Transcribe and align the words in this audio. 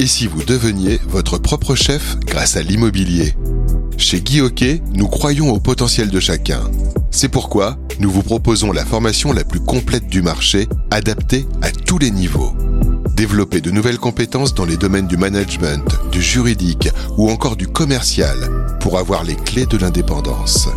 Et 0.00 0.06
si 0.06 0.26
vous 0.26 0.42
deveniez 0.42 1.00
votre 1.08 1.38
propre 1.38 1.74
chef 1.74 2.16
grâce 2.26 2.56
à 2.56 2.62
l'immobilier 2.62 3.34
Chez 3.96 4.20
Guy 4.20 4.40
nous 4.92 5.06
croyons 5.06 5.50
au 5.50 5.60
potentiel 5.60 6.10
de 6.10 6.20
chacun. 6.20 6.62
C'est 7.10 7.28
pourquoi 7.28 7.78
nous 8.00 8.10
vous 8.10 8.24
proposons 8.24 8.72
la 8.72 8.84
formation 8.84 9.32
la 9.32 9.44
plus 9.44 9.60
complète 9.60 10.08
du 10.08 10.20
marché, 10.20 10.68
adaptée 10.90 11.46
à 11.62 11.70
tous 11.70 11.98
les 11.98 12.10
niveaux. 12.10 12.52
Développer 13.14 13.60
de 13.60 13.70
nouvelles 13.70 13.98
compétences 13.98 14.54
dans 14.54 14.64
les 14.64 14.76
domaines 14.76 15.06
du 15.06 15.16
management, 15.16 15.84
du 16.10 16.20
juridique 16.20 16.88
ou 17.16 17.30
encore 17.30 17.54
du 17.54 17.68
commercial 17.68 18.36
pour 18.80 18.98
avoir 18.98 19.22
les 19.22 19.36
clés 19.36 19.66
de 19.66 19.78
l'indépendance. 19.78 20.68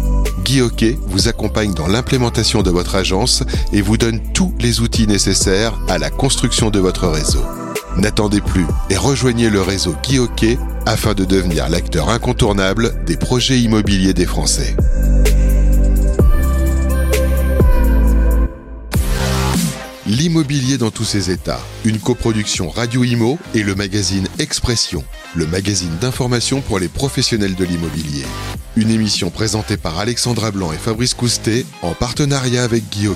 Guy 0.44 0.62
vous 1.08 1.28
accompagne 1.28 1.74
dans 1.74 1.88
l'implémentation 1.88 2.62
de 2.62 2.70
votre 2.70 2.94
agence 2.96 3.44
et 3.74 3.82
vous 3.82 3.98
donne 3.98 4.22
tous 4.34 4.54
les 4.60 4.80
outils 4.80 5.08
nécessaires 5.08 5.78
à 5.90 5.98
la 5.98 6.12
construction 6.12 6.70
de 6.70 6.80
votre 6.80 7.08
réseau. 7.08 7.44
N'attendez 7.98 8.42
plus 8.42 8.66
et 8.92 8.98
rejoignez 8.98 9.50
le 9.50 9.62
réseau 9.62 9.96
Guy 10.04 10.20
afin 10.86 11.16
de 11.16 11.26
devenir 11.26 11.68
l'acteur 11.68 12.10
incontournable 12.10 12.94
des 13.06 13.18
projets 13.18 13.60
immobiliers 13.60 14.14
des 14.14 14.26
Français. 14.26 14.76
L'immobilier 20.06 20.78
dans 20.78 20.92
tous 20.92 21.04
ses 21.04 21.32
états, 21.32 21.60
une 21.84 22.00
coproduction 22.00 22.70
Radio 22.70 23.04
Imo 23.04 23.40
et 23.54 23.64
le 23.64 23.76
magazine 23.76 24.28
Expression, 24.40 25.04
le 25.36 25.48
magazine 25.48 25.98
d'information 26.00 26.62
pour 26.62 26.80
les 26.80 26.88
professionnels 26.88 27.56
de 27.56 27.66
l'immobilier. 27.66 28.26
Une 28.78 28.92
émission 28.92 29.32
présentée 29.32 29.76
par 29.76 29.98
Alexandra 29.98 30.52
Blanc 30.52 30.72
et 30.72 30.78
Fabrice 30.78 31.16
Coustet 31.16 31.66
en 31.82 31.94
partenariat 31.94 32.64
avec 32.64 32.84
Guy. 32.90 33.10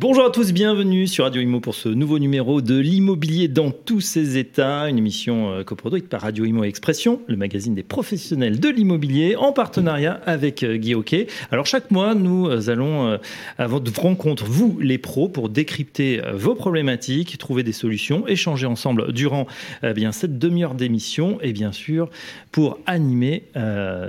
Bonjour 0.00 0.24
à 0.24 0.30
tous, 0.30 0.54
bienvenue 0.54 1.06
sur 1.06 1.24
Radio 1.24 1.42
Imo 1.42 1.60
pour 1.60 1.74
ce 1.74 1.90
nouveau 1.90 2.18
numéro 2.18 2.62
de 2.62 2.78
l'immobilier 2.78 3.48
dans 3.48 3.70
tous 3.70 4.00
ses 4.00 4.38
états, 4.38 4.88
une 4.88 4.96
émission 4.96 5.52
euh, 5.52 5.62
coproduite 5.62 6.08
par 6.08 6.22
Radio 6.22 6.46
Imo 6.46 6.64
Expression, 6.64 7.20
le 7.26 7.36
magazine 7.36 7.74
des 7.74 7.82
professionnels 7.82 8.60
de 8.60 8.70
l'immobilier, 8.70 9.36
en 9.36 9.52
partenariat 9.52 10.18
avec 10.24 10.62
euh, 10.62 10.78
Guy 10.78 10.94
Hockey. 10.94 11.26
Alors 11.50 11.66
chaque 11.66 11.90
mois, 11.90 12.14
nous 12.14 12.48
euh, 12.48 12.70
allons 12.70 13.18
à 13.58 13.66
votre 13.66 13.94
rencontre, 14.00 14.46
vous 14.46 14.78
les 14.80 14.96
pros, 14.96 15.28
pour 15.28 15.50
décrypter 15.50 16.22
vos 16.32 16.54
problématiques, 16.54 17.36
trouver 17.36 17.62
des 17.62 17.72
solutions, 17.72 18.26
échanger 18.26 18.64
ensemble 18.64 19.12
durant 19.12 19.46
eh 19.82 19.92
bien 19.92 20.12
cette 20.12 20.38
demi-heure 20.38 20.76
d'émission 20.76 21.38
et 21.42 21.52
bien 21.52 21.72
sûr 21.72 22.08
pour 22.52 22.78
animer 22.86 23.44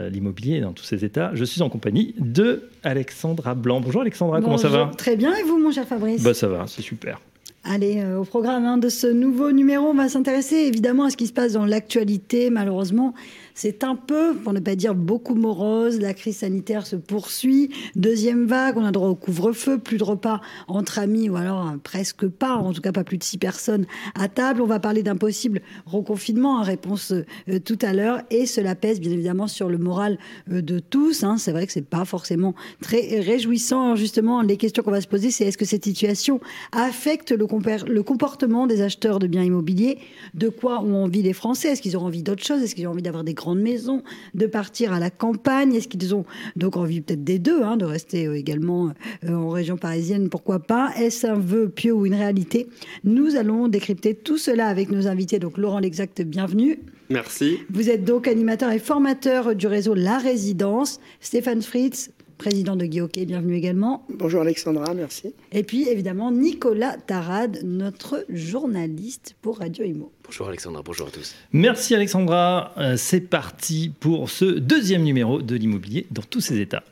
l'immobilier 0.10 0.62
dans 0.62 0.72
tous 0.72 0.86
ses 0.86 1.04
états. 1.04 1.32
Je 1.34 1.44
suis 1.44 1.62
en 1.62 1.70
compagnie 1.70 2.16
de 2.18 2.70
Alexandra 2.84 3.54
Blanc. 3.56 3.82
Bonjour 3.82 4.02
Alexandra, 4.02 4.42
comment 4.42 4.58
ça 4.58 4.70
va? 4.70 4.92
Très 4.98 5.16
bien, 5.16 5.36
et 5.36 5.44
vous 5.44 5.58
mon 5.58 5.72
cher 5.72 5.86
Fabrice? 5.88 6.24
Bah, 6.24 6.34
Ça 6.34 6.48
va, 6.48 6.66
c'est 6.68 6.82
super. 6.82 7.20
Allez, 7.64 8.02
euh, 8.02 8.18
au 8.20 8.24
programme 8.24 8.66
hein, 8.66 8.78
de 8.78 8.90
ce 8.90 9.06
nouveau 9.06 9.52
numéro, 9.52 9.88
on 9.88 9.94
va 9.94 10.10
s'intéresser 10.10 10.56
évidemment 10.56 11.06
à 11.06 11.10
ce 11.12 11.18
qui 11.18 11.28
se 11.28 11.34
passe 11.34 11.54
dans 11.54 11.66
l'actualité. 11.66 12.50
Malheureusement, 12.50 13.14
c'est 13.54 13.84
un 13.84 13.96
peu, 13.96 14.36
pour 14.36 14.54
ne 14.54 14.60
pas 14.60 14.76
dire 14.76 14.96
beaucoup 14.96 15.36
morose, 15.36 16.00
la 16.00 16.14
crise 16.14 16.38
sanitaire 16.38 16.86
se 16.86 16.96
poursuit. 16.96 17.70
Deuxième 17.96 18.46
vague, 18.46 18.78
on 18.78 18.86
a 18.86 18.92
droit 18.92 19.10
au 19.10 19.16
couvre-feu, 19.16 19.78
plus 19.78 19.98
de 19.98 20.04
repas 20.04 20.42
entre 20.68 21.00
amis, 21.00 21.30
ou 21.30 21.36
alors 21.36 21.60
hein, 21.60 21.80
presque 21.84 22.28
pas, 22.28 22.56
en 22.56 22.74
tout 22.74 22.82
cas 22.82 22.92
pas 22.92 23.04
plus 23.04 23.18
de 23.18 23.24
six 23.24 23.38
personnes 23.38 23.86
à 24.16 24.28
table. 24.28 24.62
On 24.62 24.68
va 24.68 24.80
parler 24.80 25.04
d'un 25.04 25.16
possible 25.16 25.62
reconfinement, 25.86 26.60
en 26.60 26.64
réponse 26.64 27.12
euh, 27.12 27.60
tout 27.60 27.80
à 27.82 27.94
l'heure, 27.94 28.22
et 28.30 28.46
cela 28.46 28.76
pèse 28.76 29.00
bien 29.00 29.12
évidemment 29.12 29.48
sur 29.48 29.70
le 29.70 29.78
moral 29.78 30.18
euh, 30.52 30.62
de 30.62 30.80
tous. 30.80 31.24
Hein. 31.24 31.38
C'est 31.38 31.52
vrai 31.52 31.66
que 31.68 31.74
c'est 31.74 31.82
pas 31.82 32.06
forcément 32.06 32.56
très 32.82 33.20
réjouissant. 33.20 33.96
justement, 33.96 34.42
les 34.42 34.58
questions 34.58 34.84
qu'on 34.84 34.92
va 34.92 35.02
se 35.02 35.08
poser, 35.08 35.32
c'est 35.32 35.46
est-ce 35.46 35.58
que 35.58 35.66
cette 35.66 35.86
situation 35.86 36.40
affecte 36.72 37.32
le, 37.32 37.48
le 37.88 38.04
comportement 38.04 38.68
des 38.68 38.82
acheteurs 38.82 39.20
de 39.20 39.28
biens 39.28 39.44
immobiliers? 39.44 39.98
De 40.34 40.50
quoi 40.50 40.82
ont 40.82 41.04
envie 41.04 41.22
les 41.22 41.34
Français? 41.34 41.70
Est-ce 41.70 41.82
qu'ils 41.82 41.98
ont 41.98 42.06
envie 42.06 42.24
d'autre 42.24 42.44
chose? 42.44 42.62
Est-ce 42.62 42.76
qu'ils 42.76 42.88
ont 42.88 42.92
envie 42.92 43.02
d'avoir 43.02 43.24
des 43.24 43.34
grande 43.42 43.60
maison, 43.60 44.04
de 44.36 44.46
partir 44.46 44.94
à 44.94 45.00
la 45.00 45.10
campagne 45.10 45.74
Est-ce 45.74 45.88
qu'ils 45.88 46.14
ont 46.14 46.26
donc 46.56 46.78
envie 46.78 47.02
peut-être 47.02 47.24
des 47.24 47.40
deux, 47.40 47.64
hein, 47.64 47.76
de 47.76 47.86
rester 47.86 48.28
euh, 48.28 48.38
également 48.38 48.92
euh, 49.26 49.34
en 49.34 49.50
région 49.50 49.78
parisienne? 49.78 50.30
Pourquoi 50.30 50.60
pas? 50.60 50.92
Est-ce 50.98 51.26
un 51.26 51.40
vœu 51.40 51.68
pieux 51.70 51.94
ou 51.94 52.06
une 52.06 52.14
réalité? 52.14 52.68
Nous 53.04 53.36
allons 53.36 53.68
décrypter 53.68 54.14
tout 54.14 54.38
cela 54.38 54.68
avec 54.68 54.92
nos 54.92 55.08
invités. 55.08 55.40
Donc 55.40 55.58
Laurent 55.58 55.80
L'Exact, 55.80 56.22
bienvenue. 56.22 56.80
Merci. 57.10 57.58
Vous 57.70 57.90
êtes 57.90 58.06
donc 58.06 58.28
animateur 58.28 58.72
et 58.72 58.80
formateur 58.80 59.56
du 59.56 59.68
réseau 59.68 59.96
La 59.96 60.18
Résidence. 60.18 61.00
Stéphane 61.20 61.62
Fritz, 61.62 62.12
président 62.42 62.76
de 62.76 62.88
Guy 62.88 63.02
bienvenue 63.28 63.56
également. 63.56 64.04
Bonjour 64.10 64.42
Alexandra, 64.42 64.96
merci. 64.96 65.32
Et 65.52 65.62
puis 65.62 65.88
évidemment 65.88 66.32
Nicolas 66.32 66.98
Tarade, 66.98 67.60
notre 67.64 68.26
journaliste 68.30 69.36
pour 69.44 69.60
Radio 69.60 69.86
Imo. 69.86 70.12
Bonjour 70.26 70.48
Alexandra, 70.48 70.82
bonjour 70.84 71.10
à 71.10 71.12
tous. 71.12 71.36
Merci 71.54 71.94
Alexandra, 71.94 72.74
euh, 72.80 72.98
c'est 72.98 73.22
parti 73.22 73.92
pour 74.00 74.32
ce 74.32 74.46
deuxième 74.46 75.04
numéro 75.04 75.44
de 75.44 75.56
l'immobilier 75.56 76.08
dans 76.10 76.24
tous 76.24 76.42
ses 76.42 76.60
états. 76.60 76.84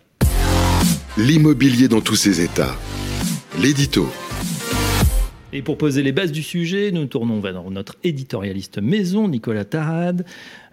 L'immobilier 1.17 1.87
dans 1.87 2.01
tous 2.01 2.15
ses 2.15 2.41
états. 2.41 2.75
L'édito. 3.59 4.05
Et 5.51 5.63
pour 5.63 5.79
poser 5.79 6.03
les 6.03 6.11
bases 6.11 6.31
du 6.31 6.43
sujet, 6.43 6.91
nous 6.91 7.07
tournons 7.07 7.39
vers 7.39 7.63
notre 7.71 7.95
éditorialiste 8.03 8.79
maison, 8.79 9.27
Nicolas 9.27 9.65
Tarade. 9.65 10.23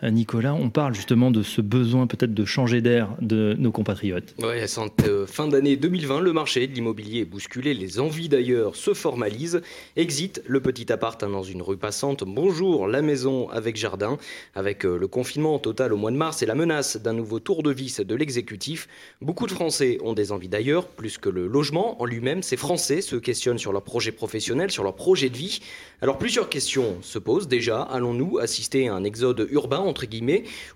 Euh, 0.02 0.10
Nicolas, 0.10 0.54
on 0.54 0.68
parle 0.68 0.94
justement 0.94 1.30
de 1.30 1.42
ce 1.42 1.60
besoin 1.60 2.06
peut-être 2.06 2.34
de 2.34 2.44
changer 2.44 2.82
d'air 2.82 3.08
de 3.20 3.54
nos 3.58 3.72
compatriotes. 3.72 4.34
Oui, 4.38 4.60
à 4.60 4.66
cette 4.66 5.06
euh, 5.06 5.26
fin 5.26 5.48
d'année 5.48 5.76
2020, 5.76 6.20
le 6.20 6.32
marché 6.32 6.66
de 6.66 6.74
l'immobilier 6.74 7.20
est 7.20 7.24
bousculé, 7.24 7.72
les 7.72 7.98
envies 7.98 8.28
d'ailleurs 8.28 8.76
se 8.76 8.92
formalisent. 8.92 9.62
Exit 9.96 10.42
le 10.46 10.60
petit 10.60 10.92
appart 10.92 11.18
dans 11.24 11.42
une 11.42 11.62
rue 11.62 11.78
passante. 11.78 12.24
Bonjour 12.26 12.86
la 12.88 13.00
maison 13.00 13.48
avec 13.50 13.76
jardin. 13.76 14.18
Avec 14.54 14.84
euh, 14.84 14.98
le 14.98 15.08
confinement 15.08 15.58
total 15.58 15.92
au 15.92 15.96
mois 15.96 16.10
de 16.10 16.16
mars 16.16 16.42
et 16.42 16.46
la 16.46 16.54
menace 16.54 16.98
d'un 16.98 17.14
nouveau 17.14 17.40
tour 17.40 17.62
de 17.62 17.70
vis 17.70 18.00
de 18.00 18.14
l'exécutif, 18.14 18.88
beaucoup 19.22 19.46
de 19.46 19.52
Français 19.52 19.98
ont 20.02 20.12
des 20.12 20.30
envies 20.30 20.48
d'ailleurs, 20.48 20.88
plus 20.88 21.16
que 21.16 21.30
le 21.30 21.46
logement 21.46 22.00
en 22.02 22.04
lui-même. 22.04 22.42
Ces 22.42 22.56
Français 22.56 23.00
se 23.00 23.16
questionnent 23.16 23.58
sur 23.58 23.72
leur 23.72 23.82
projet 23.82 24.12
professionnel, 24.12 24.70
sur 24.70 24.84
leur 24.84 24.94
projet 24.94 25.30
de 25.30 25.36
vie. 25.36 25.60
Alors 26.02 26.18
plusieurs 26.18 26.50
questions 26.50 26.98
se 27.00 27.18
posent 27.18 27.48
déjà. 27.48 27.80
Allons-nous 27.80 28.38
assister 28.38 28.88
à 28.88 28.94
un 28.94 29.04
exode 29.04 29.48
urbain 29.50 29.86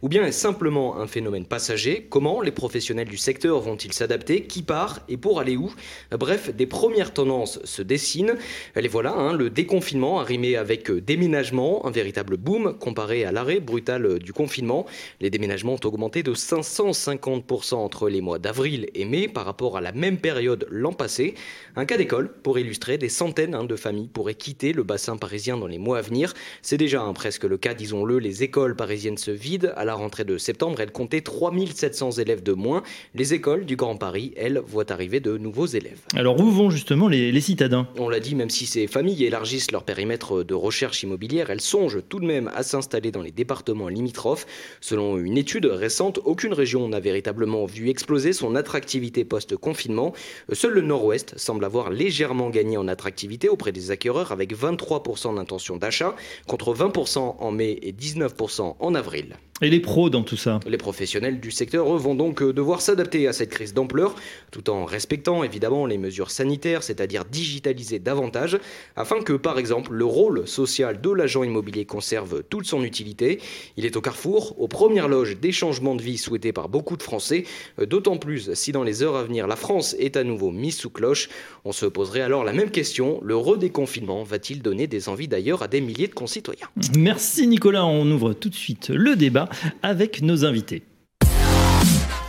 ou 0.03 0.08
bien 0.08 0.25
est 0.25 0.32
simplement 0.32 0.98
un 0.98 1.06
phénomène 1.06 1.44
passager 1.44 2.06
Comment 2.08 2.41
les 2.41 2.50
professionnels 2.50 3.08
du 3.08 3.16
secteur 3.16 3.60
vont-ils 3.60 3.92
s'adapter 3.92 4.42
Qui 4.42 4.62
part 4.62 5.00
et 5.08 5.16
pour 5.16 5.41
aller 5.41 5.56
où? 5.56 5.72
Bref, 6.19 6.54
des 6.54 6.66
premières 6.66 7.12
tendances 7.12 7.60
se 7.64 7.82
dessinent. 7.82 8.34
Les 8.76 8.88
voilà, 8.88 9.12
hein, 9.12 9.32
le 9.34 9.50
déconfinement 9.50 10.20
arrimé 10.20 10.56
avec 10.56 10.91
déménagement, 10.91 11.86
un 11.86 11.91
véritable 11.91 12.36
boom 12.36 12.76
comparé 12.78 13.25
à 13.25 13.32
l'arrêt 13.32 13.60
brutal 13.60 14.19
du 14.19 14.32
confinement. 14.32 14.86
Les 15.20 15.30
déménagements 15.30 15.75
ont 15.75 15.86
augmenté 15.86 16.22
de 16.22 16.34
550% 16.34 17.75
entre 17.75 18.09
les 18.09 18.20
mois 18.20 18.38
d'avril 18.38 18.88
et 18.94 19.04
mai 19.04 19.28
par 19.28 19.44
rapport 19.44 19.76
à 19.76 19.80
la 19.80 19.92
même 19.92 20.19
période 20.19 20.66
l'an 20.70 20.92
passé. 20.92 21.34
Un 21.76 21.84
cas 21.84 21.97
d'école 21.97 22.32
pour 22.42 22.59
illustrer 22.59 22.98
des 22.98 23.09
centaines 23.09 23.54
hein, 23.54 23.64
de 23.64 23.76
familles 23.76 24.09
pourraient 24.09 24.34
quitter 24.34 24.72
le 24.72 24.82
bassin 24.82 25.16
parisien 25.16 25.56
dans 25.56 25.66
les 25.66 25.78
mois 25.78 25.98
à 25.98 26.03
venir. 26.03 26.34
C'est 26.62 26.76
déjà 26.76 27.03
hein, 27.03 27.12
presque 27.12 27.44
le 27.44 27.59
cas, 27.59 27.75
disons-le, 27.75 28.19
les 28.19 28.42
écoles 28.42 28.76
parisiennes 28.76 28.99
se 29.16 29.30
vident. 29.30 29.70
À 29.76 29.84
la 29.84 29.94
rentrée 29.94 30.24
de 30.24 30.38
septembre, 30.38 30.80
elles 30.80 30.92
comptaient 30.92 31.20
3700 31.20 32.12
élèves 32.12 32.42
de 32.42 32.52
moins. 32.52 32.82
Les 33.14 33.34
écoles 33.34 33.64
du 33.64 33.76
Grand 33.76 33.96
Paris, 33.96 34.32
elles, 34.36 34.60
voient 34.66 34.92
arriver 34.92 35.20
de 35.20 35.36
nouveaux 35.36 35.66
élèves. 35.66 36.00
Alors 36.14 36.40
où 36.40 36.50
vont 36.50 36.70
justement 36.70 37.08
les, 37.08 37.32
les 37.32 37.40
citadins? 37.40 37.88
On 37.96 38.08
l'a 38.08 38.20
dit, 38.20 38.34
même 38.34 38.50
si 38.50 38.66
ces 38.66 38.86
familles 38.86 39.24
élargissent 39.24 39.70
leur 39.70 39.84
périmètre 39.84 40.42
de 40.42 40.54
recherche 40.54 41.02
immobilière, 41.02 41.50
elles 41.50 41.60
songent 41.60 42.02
tout 42.08 42.20
de 42.20 42.26
même 42.26 42.50
à 42.54 42.62
s'installer 42.62 43.10
dans 43.10 43.22
les 43.22 43.32
départements 43.32 43.88
limitrophes. 43.88 44.46
Selon 44.80 45.18
une 45.18 45.36
étude 45.36 45.66
récente, 45.66 46.20
aucune 46.24 46.52
région 46.52 46.88
n'a 46.88 47.00
véritablement 47.00 47.66
vu 47.66 47.88
exploser 47.88 48.32
son 48.32 48.54
attractivité 48.54 49.24
post-confinement. 49.24 50.12
Seul 50.52 50.72
le 50.72 50.82
Nord-Ouest 50.82 51.38
semble 51.38 51.64
avoir 51.64 51.90
légèrement 51.90 52.50
gagné 52.50 52.76
en 52.76 52.88
attractivité 52.88 53.48
auprès 53.48 53.72
des 53.72 53.91
acquéreurs 53.91 54.32
avec 54.32 54.54
23% 54.54 55.36
d'intention 55.36 55.76
d'achat 55.76 56.14
contre 56.46 56.74
20% 56.74 57.36
en 57.38 57.50
mai 57.50 57.78
et 57.82 57.92
19% 57.92 58.76
en 58.78 58.90
avril. 58.97 59.37
Et 59.62 59.68
les 59.68 59.80
pros 59.80 60.09
dans 60.09 60.22
tout 60.22 60.39
ça 60.39 60.59
Les 60.66 60.78
professionnels 60.78 61.39
du 61.39 61.51
secteur 61.51 61.84
vont 61.84 62.15
donc 62.15 62.41
euh, 62.41 62.54
devoir 62.54 62.80
s'adapter 62.80 63.28
à 63.28 63.34
cette 63.34 63.51
crise 63.51 63.74
d'ampleur, 63.74 64.15
tout 64.51 64.71
en 64.71 64.86
respectant 64.86 65.45
évidemment 65.45 65.84
les 65.84 65.98
mesures 65.98 66.30
sanitaires, 66.30 66.83
c'est-à-dire 66.83 67.27
digitaliser 67.27 67.98
davantage, 67.98 68.59
afin 68.97 69.21
que 69.21 69.34
par 69.34 69.59
exemple 69.59 69.92
le 69.92 70.07
rôle 70.07 70.48
social 70.48 71.03
de 71.03 71.10
l'agent 71.10 71.42
immobilier 71.42 71.84
conserve 71.84 72.42
toute 72.48 72.65
son 72.65 72.83
utilité. 72.83 73.39
Il 73.77 73.84
est 73.84 73.98
au 73.98 74.01
carrefour, 74.01 74.59
aux 74.59 74.66
premières 74.66 75.09
loges 75.09 75.39
des 75.39 75.53
changements 75.53 75.95
de 75.95 76.01
vie 76.01 76.16
souhaités 76.16 76.54
par 76.54 76.71
beaucoup 76.71 76.97
de 76.97 77.03
Français, 77.03 77.45
euh, 77.78 77.84
d'autant 77.84 78.16
plus 78.16 78.54
si 78.54 78.72
dans 78.72 78.83
les 78.83 79.03
heures 79.03 79.16
à 79.16 79.24
venir 79.24 79.47
la 79.47 79.56
France 79.56 79.95
est 79.98 80.16
à 80.16 80.24
nouveau 80.24 80.53
mise 80.53 80.77
sous 80.78 80.89
cloche. 80.89 81.28
On 81.66 81.72
se 81.72 81.84
poserait 81.84 82.22
alors 82.22 82.45
la 82.45 82.54
même 82.54 82.71
question, 82.71 83.21
le 83.22 83.36
redéconfinement 83.36 84.22
va-t-il 84.22 84.63
donner 84.63 84.86
des 84.86 85.10
envies 85.10 85.28
d'ailleurs 85.28 85.63
à 85.63 85.68
des 85.68 85.83
milliers 85.83 86.09
de 86.09 86.15
concitoyens? 86.15 86.68
Merci 86.97 87.47
Nicolas, 87.47 87.84
on 87.84 88.10
ouvre 88.10 88.33
tout 88.33 88.48
de 88.48 88.54
suite 88.54 88.89
le 88.89 89.16
débat 89.16 89.49
avec 89.82 90.22
nos 90.22 90.44
invités. 90.44 90.82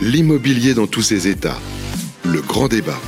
L'immobilier 0.00 0.74
dans 0.74 0.86
tous 0.86 1.02
ses 1.02 1.28
états. 1.28 1.58
Le 2.24 2.40
grand 2.40 2.68
débat. 2.68 2.98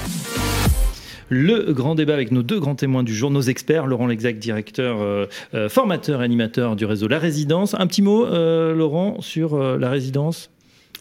le 1.28 1.72
grand 1.72 1.94
débat 1.94 2.14
avec 2.14 2.31
nos 2.31 2.43
deux 2.43 2.61
grands 2.61 2.75
témoins 2.75 3.02
du 3.02 3.14
jour, 3.14 3.31
nos 3.31 3.40
experts, 3.43 3.87
Laurent 3.87 4.06
Lexac, 4.06 4.38
directeur, 4.38 5.00
euh, 5.00 5.26
euh, 5.55 5.69
formateur 5.69 6.20
et 6.20 6.25
animateur 6.25 6.76
du 6.76 6.84
réseau 6.84 7.08
La 7.08 7.19
Résidence. 7.19 7.75
Un 7.75 7.87
petit 7.87 8.02
mot, 8.02 8.26
Laurent, 8.26 9.20
sur 9.20 9.58
la 9.58 9.90
résidence 9.90 10.50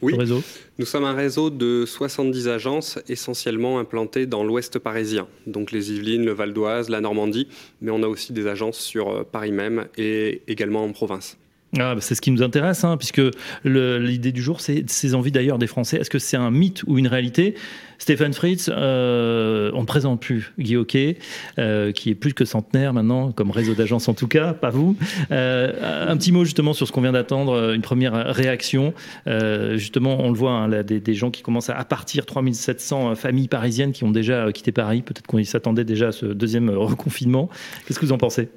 oui, 0.01 0.15
réseau 0.17 0.41
nous 0.79 0.85
sommes 0.85 1.05
un 1.05 1.13
réseau 1.13 1.49
de 1.49 1.85
70 1.85 2.47
agences 2.49 2.99
essentiellement 3.07 3.79
implantées 3.79 4.25
dans 4.25 4.43
l'ouest 4.43 4.79
parisien, 4.79 5.27
donc 5.47 5.71
les 5.71 5.93
Yvelines, 5.93 6.25
le 6.25 6.33
Val 6.33 6.51
d'Oise, 6.51 6.89
la 6.89 6.99
Normandie, 6.99 7.47
mais 7.79 7.91
on 7.91 8.03
a 8.03 8.07
aussi 8.07 8.33
des 8.33 8.47
agences 8.47 8.79
sur 8.79 9.23
Paris 9.25 9.51
même 9.51 9.85
et 9.95 10.41
également 10.47 10.83
en 10.83 10.91
province. 10.91 11.37
Ah, 11.79 11.95
bah, 11.95 12.01
c'est 12.01 12.13
ce 12.13 12.21
qui 12.21 12.29
nous 12.29 12.43
intéresse, 12.43 12.83
hein, 12.83 12.97
puisque 12.97 13.21
l'idée 13.65 14.31
du 14.31 14.41
jour, 14.41 14.61
c'est 14.61 14.89
ces 14.89 15.15
envies 15.15 15.31
d'ailleurs 15.31 15.57
des 15.57 15.67
Français. 15.67 15.97
Est-ce 15.97 16.09
que 16.09 16.19
c'est 16.19 16.37
un 16.37 16.51
mythe 16.51 16.83
ou 16.85 16.99
une 16.99 17.07
réalité? 17.07 17.55
Stéphane 17.97 18.33
Fritz, 18.33 18.69
euh, 18.71 19.71
on 19.73 19.81
ne 19.81 19.85
présente 19.85 20.19
plus 20.19 20.51
Guy 20.59 20.75
Hockey, 20.75 21.17
euh, 21.57 21.91
qui 21.93 22.09
est 22.09 22.15
plus 22.15 22.33
que 22.33 22.43
centenaire 22.43 22.93
maintenant, 22.93 23.31
comme 23.31 23.49
réseau 23.49 23.75
d'agence 23.75 24.09
en 24.09 24.13
tout 24.13 24.27
cas, 24.27 24.53
pas 24.53 24.71
vous. 24.71 24.97
Euh, 25.31 26.09
un 26.09 26.17
petit 26.17 26.33
mot 26.33 26.43
justement 26.43 26.73
sur 26.73 26.85
ce 26.85 26.91
qu'on 26.91 27.01
vient 27.01 27.13
d'attendre, 27.13 27.71
une 27.73 27.81
première 27.81 28.13
réaction. 28.35 28.93
justement, 29.25 30.17
on 30.19 30.29
le 30.29 30.37
voit, 30.37 30.51
hein, 30.51 30.67
là, 30.67 30.83
des, 30.83 31.13
gens 31.13 31.31
qui 31.31 31.41
commencent 31.41 31.69
à, 31.69 31.85
partir, 31.85 32.25
3700 32.25 33.15
familles 33.15 33.47
parisiennes 33.47 33.93
qui 33.93 34.03
ont 34.03 34.11
déjà 34.11 34.51
quitté 34.51 34.71
Paris. 34.71 35.01
Peut-être 35.01 35.25
qu'on 35.25 35.43
s'attendait 35.43 35.85
déjà 35.85 36.07
à 36.07 36.11
ce 36.11 36.25
deuxième 36.25 36.69
reconfinement. 36.69 37.49
Qu'est-ce 37.87 37.99
que 37.99 38.05
vous 38.05 38.11
en 38.11 38.17
pensez? 38.17 38.49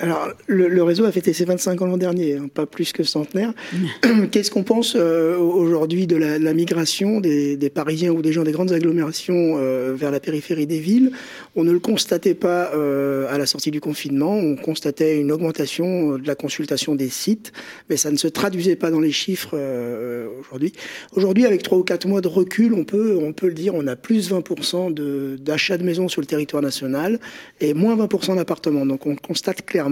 Alors, 0.00 0.30
le, 0.46 0.82
réseau 0.82 1.04
a 1.04 1.12
fêté 1.12 1.34
ses 1.34 1.44
25 1.44 1.82
ans 1.82 1.86
l'an 1.86 1.98
dernier, 1.98 2.36
hein, 2.36 2.48
pas 2.52 2.64
plus 2.64 2.92
que 2.92 3.02
centenaire. 3.02 3.52
Qu'est-ce 4.30 4.50
qu'on 4.50 4.62
pense 4.62 4.94
euh, 4.96 5.36
aujourd'hui 5.36 6.06
de 6.06 6.16
la, 6.16 6.54
migration 6.54 7.20
des, 7.20 7.70
Parisiens 7.72 8.10
ou 8.10 8.22
des 8.22 8.32
gens 8.32 8.42
des 8.42 8.52
grandes 8.52 8.72
agglomérations 8.72 9.58
euh, 9.58 9.94
vers 9.94 10.10
la 10.10 10.18
périphérie 10.18 10.66
des 10.66 10.80
villes? 10.80 11.12
On 11.54 11.64
ne 11.64 11.72
le 11.72 11.80
constatait 11.80 12.34
pas 12.34 12.72
euh, 12.74 13.30
à 13.30 13.36
la 13.36 13.44
sortie 13.44 13.70
du 13.70 13.80
confinement. 13.82 14.32
On 14.32 14.56
constatait 14.56 15.20
une 15.20 15.30
augmentation 15.30 16.16
de 16.16 16.26
la 16.26 16.34
consultation 16.34 16.94
des 16.94 17.10
sites, 17.10 17.52
mais 17.90 17.98
ça 17.98 18.10
ne 18.10 18.16
se 18.16 18.26
traduisait 18.26 18.76
pas 18.76 18.90
dans 18.90 19.00
les 19.00 19.12
chiffres 19.12 19.58
aujourd'hui. 20.40 20.72
Aujourd'hui, 21.12 21.44
avec 21.44 21.62
3 21.62 21.76
ou 21.76 21.82
4 21.82 22.08
mois 22.08 22.22
de 22.22 22.28
recul, 22.28 22.72
on 22.72 22.84
peut, 22.84 23.18
on 23.20 23.34
peut 23.34 23.48
le 23.48 23.54
dire, 23.54 23.74
on 23.74 23.86
a 23.86 23.96
plus 23.96 24.30
20% 24.30 24.94
d'achats 25.42 25.76
de, 25.76 25.82
de 25.82 25.86
maisons 25.86 26.08
sur 26.08 26.22
le 26.22 26.26
territoire 26.26 26.62
national 26.62 27.20
et 27.60 27.74
moins 27.74 27.96
20% 27.96 28.36
d'appartements. 28.36 28.86
Donc 28.86 29.06
on 29.06 29.14
constate 29.14 29.66
clairement 29.66 29.89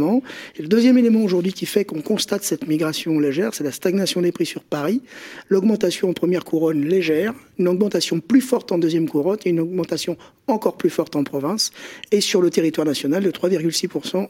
et 0.57 0.63
le 0.63 0.69
deuxième 0.69 0.99
élément 0.99 1.23
aujourd'hui 1.23 1.53
qui 1.53 1.67
fait 1.67 1.85
qu'on 1.85 2.01
constate 2.01 2.43
cette 2.43 2.67
migration 2.67 3.19
légère, 3.19 3.55
c'est 3.55 3.65
la 3.65 3.73
stagnation 3.73 4.21
des 4.21 4.33
prix 4.33 4.47
sur 4.47 4.63
Paris, 4.63 5.03
l'augmentation 5.49 6.11
en 6.11 6.13
première 6.13 6.45
couronne 6.45 6.85
légère, 6.85 7.35
une 7.59 7.69
augmentation 7.69 8.21
plus 8.21 8.41
forte 8.41 8.73
en 8.73 8.79
deuxième 8.79 9.09
couronne 9.09 9.39
et 9.45 9.51
une 9.51 9.61
augmentation 9.61 10.17
encore 10.47 10.77
plus 10.77 10.91
forte 10.91 11.17
en 11.17 11.25
province, 11.25 11.71
et 12.11 12.21
sur 12.21 12.41
le 12.41 12.51
territoire 12.51 12.87
national 12.87 13.23
de 13.23 13.31
3,6% 13.31 14.29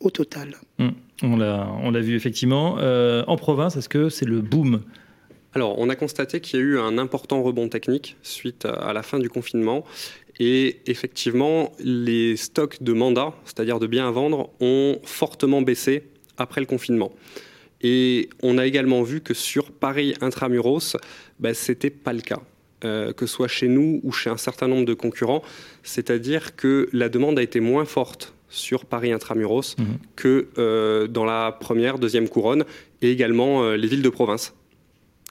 au 0.00 0.10
total. 0.10 0.56
Hum, 0.78 0.92
on 1.22 1.36
l'a 1.36 2.00
vu 2.00 2.16
effectivement. 2.16 2.78
Euh, 2.78 3.22
en 3.26 3.36
province, 3.36 3.76
est-ce 3.76 3.88
que 3.88 4.08
c'est 4.08 4.26
le 4.26 4.40
boom? 4.40 4.82
Alors, 5.52 5.78
on 5.78 5.88
a 5.88 5.96
constaté 5.96 6.40
qu'il 6.40 6.60
y 6.60 6.62
a 6.62 6.64
eu 6.64 6.78
un 6.78 6.96
important 6.96 7.42
rebond 7.42 7.68
technique 7.68 8.16
suite 8.22 8.66
à 8.66 8.92
la 8.92 9.02
fin 9.02 9.18
du 9.18 9.28
confinement 9.28 9.84
et 10.40 10.80
effectivement, 10.86 11.70
les 11.78 12.34
stocks 12.36 12.82
de 12.82 12.94
mandats, 12.94 13.34
c'est-à-dire 13.44 13.78
de 13.78 13.86
biens 13.86 14.08
à 14.08 14.10
vendre, 14.10 14.48
ont 14.60 14.98
fortement 15.04 15.60
baissé 15.60 16.04
après 16.38 16.62
le 16.62 16.66
confinement. 16.66 17.12
Et 17.82 18.30
on 18.42 18.56
a 18.56 18.66
également 18.66 19.02
vu 19.02 19.20
que 19.20 19.34
sur 19.34 19.70
Paris 19.70 20.14
intramuros, 20.22 20.96
bah, 21.38 21.52
ce 21.52 21.70
n'était 21.70 21.90
pas 21.90 22.14
le 22.14 22.22
cas. 22.22 22.40
Euh, 22.82 23.12
que 23.12 23.26
ce 23.26 23.34
soit 23.34 23.48
chez 23.48 23.68
nous 23.68 24.00
ou 24.04 24.12
chez 24.12 24.30
un 24.30 24.38
certain 24.38 24.66
nombre 24.66 24.86
de 24.86 24.94
concurrents, 24.94 25.42
c'est-à-dire 25.82 26.56
que 26.56 26.88
la 26.94 27.10
demande 27.10 27.38
a 27.38 27.42
été 27.42 27.60
moins 27.60 27.84
forte 27.84 28.32
sur 28.48 28.86
Paris 28.86 29.12
intramuros 29.12 29.76
mmh. 29.76 29.84
que 30.16 30.48
euh, 30.56 31.06
dans 31.06 31.26
la 31.26 31.52
première, 31.52 31.98
deuxième 31.98 32.26
couronne, 32.26 32.64
et 33.02 33.10
également 33.10 33.64
euh, 33.64 33.76
les 33.76 33.86
villes 33.86 34.00
de 34.00 34.08
province 34.08 34.54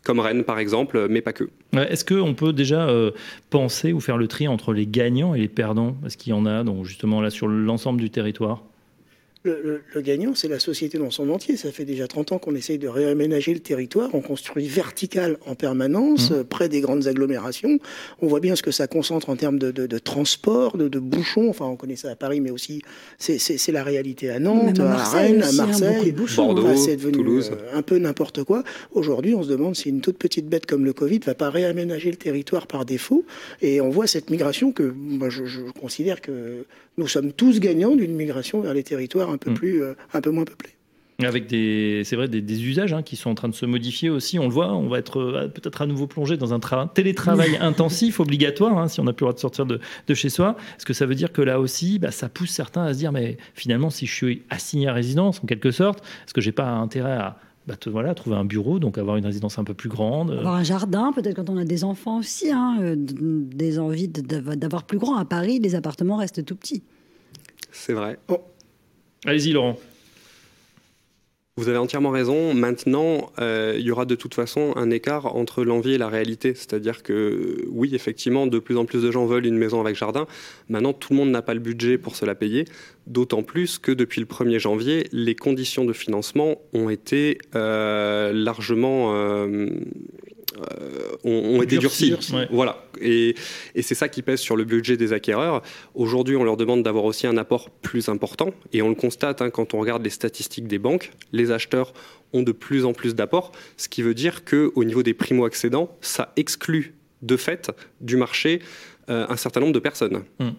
comme 0.03 0.19
Rennes 0.19 0.43
par 0.43 0.59
exemple, 0.59 1.07
mais 1.09 1.21
pas 1.21 1.33
que. 1.33 1.49
Est-ce 1.73 2.05
qu'on 2.05 2.33
peut 2.33 2.53
déjà 2.53 2.87
euh, 2.87 3.11
penser 3.49 3.93
ou 3.93 3.99
faire 3.99 4.17
le 4.17 4.27
tri 4.27 4.47
entre 4.47 4.73
les 4.73 4.87
gagnants 4.87 5.35
et 5.35 5.39
les 5.39 5.47
perdants? 5.47 5.95
Est-ce 6.05 6.17
qu'il 6.17 6.31
y 6.31 6.33
en 6.33 6.45
a 6.45 6.63
donc 6.63 6.85
justement 6.85 7.21
là 7.21 7.29
sur 7.29 7.47
l'ensemble 7.47 7.99
du 7.99 8.09
territoire? 8.09 8.63
Le, 9.49 10.01
gagnant, 10.01 10.35
c'est 10.35 10.47
la 10.47 10.59
société 10.59 10.97
dans 10.97 11.11
son 11.11 11.29
entier. 11.29 11.57
Ça 11.57 11.71
fait 11.71 11.85
déjà 11.85 12.07
30 12.07 12.33
ans 12.33 12.39
qu'on 12.39 12.55
essaye 12.55 12.77
de 12.77 12.87
réaménager 12.87 13.53
le 13.53 13.59
territoire. 13.59 14.09
On 14.13 14.21
construit 14.21 14.67
vertical 14.67 15.37
en 15.45 15.55
permanence, 15.55 16.31
mmh. 16.31 16.43
près 16.45 16.69
des 16.69 16.81
grandes 16.81 17.07
agglomérations. 17.07 17.79
On 18.21 18.27
voit 18.27 18.39
bien 18.39 18.55
ce 18.55 18.63
que 18.63 18.71
ça 18.71 18.87
concentre 18.87 19.29
en 19.29 19.35
termes 19.35 19.59
de, 19.59 19.97
transport, 19.97 20.77
de, 20.77 20.99
bouchons. 20.99 21.49
Enfin, 21.49 21.65
on 21.65 21.75
connaît 21.75 21.95
ça 21.95 22.11
à 22.11 22.15
Paris, 22.15 22.41
mais 22.41 22.51
aussi 22.51 22.81
c'est 23.17 23.71
la 23.71 23.83
réalité 23.83 24.29
à 24.29 24.39
Nantes, 24.39 24.79
à, 24.79 25.03
Rennes, 25.03 25.43
à 25.43 25.49
hein, 25.49 25.51
Marseille, 25.53 26.11
Bordeaux, 26.11 26.75
c'est 26.75 26.95
devenu 26.95 27.13
Toulouse. 27.13 27.51
Euh, 27.53 27.77
un 27.77 27.81
peu 27.81 27.97
n'importe 27.97 28.43
quoi. 28.43 28.63
Aujourd'hui, 28.91 29.35
on 29.35 29.43
se 29.43 29.49
demande 29.49 29.75
si 29.75 29.89
une 29.89 30.01
toute 30.01 30.17
petite 30.17 30.47
bête 30.47 30.65
comme 30.65 30.85
le 30.85 30.93
Covid 30.93 31.19
va 31.25 31.35
pas 31.35 31.49
réaménager 31.49 32.11
le 32.11 32.17
territoire 32.17 32.67
par 32.67 32.85
défaut. 32.85 33.25
Et 33.61 33.81
on 33.81 33.89
voit 33.89 34.07
cette 34.07 34.29
migration 34.29 34.71
que 34.71 34.83
moi, 34.83 35.29
je, 35.29 35.45
je 35.45 35.61
considère 35.79 36.21
que 36.21 36.65
nous 36.99 37.07
sommes 37.07 37.33
tous 37.33 37.59
gagnants 37.59 37.95
d'une 37.95 38.13
migration 38.13 38.61
vers 38.61 38.73
les 38.73 38.83
territoires 38.83 39.29
un 39.29 39.37
peu, 39.37 39.51
mm. 39.51 39.55
plus, 39.55 39.81
euh, 39.81 39.93
un 40.13 40.21
peu 40.21 40.29
moins 40.29 40.45
peuplés. 40.45 40.71
Avec 41.21 41.47
des, 41.47 42.03
c'est 42.05 42.15
vrai, 42.15 42.29
des, 42.29 42.63
usages 42.63 42.93
hein, 42.93 43.03
qui 43.03 43.17
sont 43.17 43.29
en 43.29 43.35
train 43.35 43.49
de 43.49 43.53
se 43.53 43.65
modifier 43.65 44.09
aussi. 44.09 44.39
On 44.39 44.45
le 44.45 44.53
voit, 44.53 44.73
on 44.73 44.87
va 44.87 44.99
être 44.99 45.19
euh, 45.19 45.47
peut-être 45.49 45.81
à 45.81 45.85
nouveau 45.85 46.07
plongé 46.07 46.37
dans 46.37 46.53
un 46.53 46.87
télétravail 46.87 47.57
intensif 47.61 48.21
obligatoire, 48.21 48.77
hein, 48.77 48.87
si 48.87 49.01
on 49.01 49.03
n'a 49.03 49.11
plus 49.11 49.23
le 49.23 49.31
droit 49.31 49.33
de 49.33 49.39
sortir 49.39 49.65
de, 49.65 49.79
chez 50.13 50.29
soi. 50.29 50.55
Est-ce 50.77 50.85
que 50.85 50.93
ça 50.93 51.05
veut 51.05 51.15
dire 51.15 51.33
que 51.33 51.41
là 51.41 51.59
aussi, 51.59 51.99
bah, 51.99 52.11
ça 52.11 52.29
pousse 52.29 52.51
certains 52.51 52.83
à 52.83 52.93
se 52.93 52.99
dire, 52.99 53.11
mais 53.11 53.35
finalement, 53.53 53.89
si 53.89 54.05
je 54.05 54.13
suis 54.13 54.43
assigné 54.49 54.87
à 54.87 54.93
résidence, 54.93 55.41
en 55.43 55.47
quelque 55.47 55.71
sorte, 55.71 55.99
est-ce 55.99 56.33
que 56.33 56.41
j'ai 56.41 56.53
pas 56.53 56.69
intérêt 56.69 57.11
à 57.11 57.37
bah, 57.69 57.75
voilà, 57.85 58.15
trouver 58.15 58.35
un 58.35 58.45
bureau, 58.45 58.79
donc 58.79 58.97
avoir 58.97 59.17
une 59.17 59.25
résidence 59.25 59.59
un 59.59 59.63
peu 59.63 59.75
plus 59.75 59.89
grande. 59.89 60.31
Avoir 60.31 60.55
un 60.55 60.63
jardin, 60.63 61.13
peut-être 61.13 61.35
quand 61.35 61.51
on 61.51 61.57
a 61.57 61.65
des 61.65 61.83
enfants 61.83 62.17
aussi, 62.17 62.49
hein, 62.51 62.79
euh, 62.81 62.95
des 62.97 63.77
envies 63.77 64.07
d'avoir 64.07 64.85
plus 64.85 64.97
grand. 64.97 65.17
À 65.17 65.25
Paris, 65.25 65.59
les 65.59 65.75
appartements 65.75 66.17
restent 66.17 66.43
tout 66.43 66.55
petits. 66.55 66.81
C'est 67.71 67.93
vrai. 67.93 68.17
Allez-y, 69.23 69.51
Laurent. 69.51 69.77
Vous 71.59 71.67
avez 71.67 71.77
entièrement 71.77 72.11
raison. 72.11 72.53
Maintenant, 72.53 73.33
euh, 73.41 73.75
il 73.77 73.81
y 73.81 73.91
aura 73.91 74.05
de 74.05 74.15
toute 74.15 74.33
façon 74.33 74.71
un 74.77 74.91
écart 74.91 75.35
entre 75.35 75.65
l'envie 75.65 75.91
et 75.91 75.97
la 75.97 76.07
réalité. 76.07 76.55
C'est-à-dire 76.55 77.03
que 77.03 77.65
oui, 77.67 77.93
effectivement, 77.93 78.47
de 78.47 78.59
plus 78.59 78.77
en 78.77 78.85
plus 78.85 79.03
de 79.03 79.11
gens 79.11 79.25
veulent 79.25 79.45
une 79.45 79.57
maison 79.57 79.81
avec 79.81 79.97
jardin. 79.97 80.25
Maintenant, 80.69 80.93
tout 80.93 81.11
le 81.11 81.17
monde 81.17 81.31
n'a 81.31 81.41
pas 81.41 81.53
le 81.53 81.59
budget 81.59 81.97
pour 81.97 82.15
se 82.15 82.23
la 82.23 82.33
payer. 82.33 82.63
D'autant 83.07 83.43
plus 83.43 83.77
que 83.77 83.91
depuis 83.91 84.21
le 84.21 84.25
1er 84.25 84.57
janvier, 84.57 85.09
les 85.11 85.35
conditions 85.35 85.83
de 85.83 85.91
financement 85.91 86.61
ont 86.71 86.89
été 86.89 87.39
euh, 87.55 88.31
largement 88.31 89.13
euh, 89.13 89.67
euh, 90.59 91.17
ont, 91.23 91.61
été 91.61 91.77
durcis. 91.77 92.15
Voilà. 92.51 92.83
Et, 93.01 93.35
c'est 93.81 93.95
ça 93.95 94.09
qui 94.09 94.21
pèse 94.21 94.39
sur 94.39 94.55
le 94.55 94.63
budget 94.63 94.97
des 94.97 95.13
acquéreurs. 95.13 95.61
Aujourd'hui, 95.95 96.35
on 96.35 96.43
leur 96.43 96.57
demande 96.57 96.83
d'avoir 96.83 97.05
aussi 97.05 97.27
un 97.27 97.37
apport 97.37 97.69
plus 97.69 98.09
important. 98.09 98.53
Et 98.73 98.81
on 98.81 98.89
le 98.89 98.95
constate 98.95 99.41
hein, 99.41 99.49
quand 99.49 99.73
on 99.73 99.79
regarde 99.79 100.03
les 100.03 100.09
statistiques 100.09 100.67
des 100.67 100.79
banques. 100.79 101.11
Les 101.31 101.51
acheteurs 101.51 101.93
ont 102.33 102.43
de 102.43 102.51
plus 102.51 102.85
en 102.85 102.93
plus 102.93 103.15
d'apports, 103.15 103.51
ce 103.77 103.89
qui 103.89 104.03
veut 104.03 104.13
dire 104.13 104.45
qu'au 104.45 104.83
niveau 104.83 105.01
des 105.01 105.15
primo-accédants, 105.15 105.97
ça 106.01 106.31
exclut 106.35 106.93
de 107.21 107.37
fait 107.37 107.71
du 108.01 108.17
marché 108.17 108.61
euh, 109.09 109.25
un 109.29 109.35
certain 109.35 109.59
nombre 109.61 109.73
de 109.73 109.79
personnes. 109.79 110.23
Hum. 110.39 110.53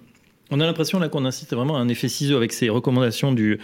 On 0.50 0.58
a 0.60 0.66
l'impression 0.66 0.98
là 0.98 1.08
qu'on 1.08 1.24
incite 1.24 1.52
vraiment 1.52 1.76
à 1.76 1.80
un 1.80 1.88
effet 1.88 2.08
ciseau 2.08 2.36
avec 2.36 2.52
ces 2.52 2.68
recommandations 2.68 3.32
du, 3.32 3.60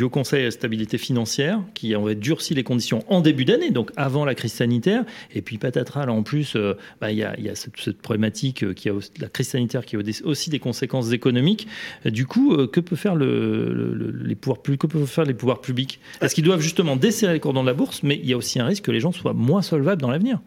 Haut 0.00 0.08
Conseil 0.08 0.42
à 0.42 0.44
la 0.44 0.50
stabilité 0.50 0.96
financière 0.96 1.60
qui 1.74 1.94
ont 1.96 2.12
durci 2.14 2.54
les 2.54 2.64
conditions 2.64 3.04
en 3.08 3.20
début 3.20 3.44
d'année, 3.44 3.70
donc 3.70 3.90
avant 3.96 4.24
la 4.24 4.34
crise 4.34 4.54
sanitaire. 4.54 5.04
Et 5.34 5.42
puis 5.42 5.58
patatras, 5.58 6.06
là 6.06 6.12
en 6.12 6.22
plus, 6.22 6.56
euh, 6.56 6.74
bah, 7.00 7.12
il 7.12 7.18
y, 7.18 7.24
a, 7.24 7.54
cette, 7.54 8.00
problématique 8.00 8.64
euh, 8.64 8.72
qui 8.72 8.88
a 8.88 8.92
la 9.20 9.28
crise 9.28 9.48
sanitaire 9.48 9.84
qui 9.84 9.96
a 9.96 10.00
aussi 10.24 10.50
des 10.50 10.58
conséquences 10.58 11.12
économiques. 11.12 11.68
Du 12.06 12.26
coup, 12.26 12.54
euh, 12.54 12.66
que 12.66 12.80
peut 12.80 12.96
faire 12.96 13.14
le, 13.14 14.14
les 14.24 14.34
pouvoirs 14.34 14.62
que 14.62 14.86
peuvent 14.86 15.06
faire 15.06 15.24
les 15.24 15.34
pouvoirs 15.34 15.60
publics? 15.60 16.00
Est-ce 16.22 16.34
qu'ils 16.34 16.44
doivent 16.44 16.60
justement 16.60 16.96
desserrer 16.96 17.34
les 17.34 17.40
cordons 17.40 17.62
de 17.62 17.66
la 17.66 17.74
bourse, 17.74 18.02
mais 18.02 18.16
il 18.16 18.28
y 18.28 18.32
a 18.32 18.36
aussi 18.36 18.60
un 18.60 18.66
risque 18.66 18.84
que 18.84 18.92
les 18.92 19.00
gens 19.00 19.12
soient 19.12 19.34
moins 19.34 19.62
solvables 19.62 20.00
dans 20.00 20.10
l'avenir. 20.10 20.40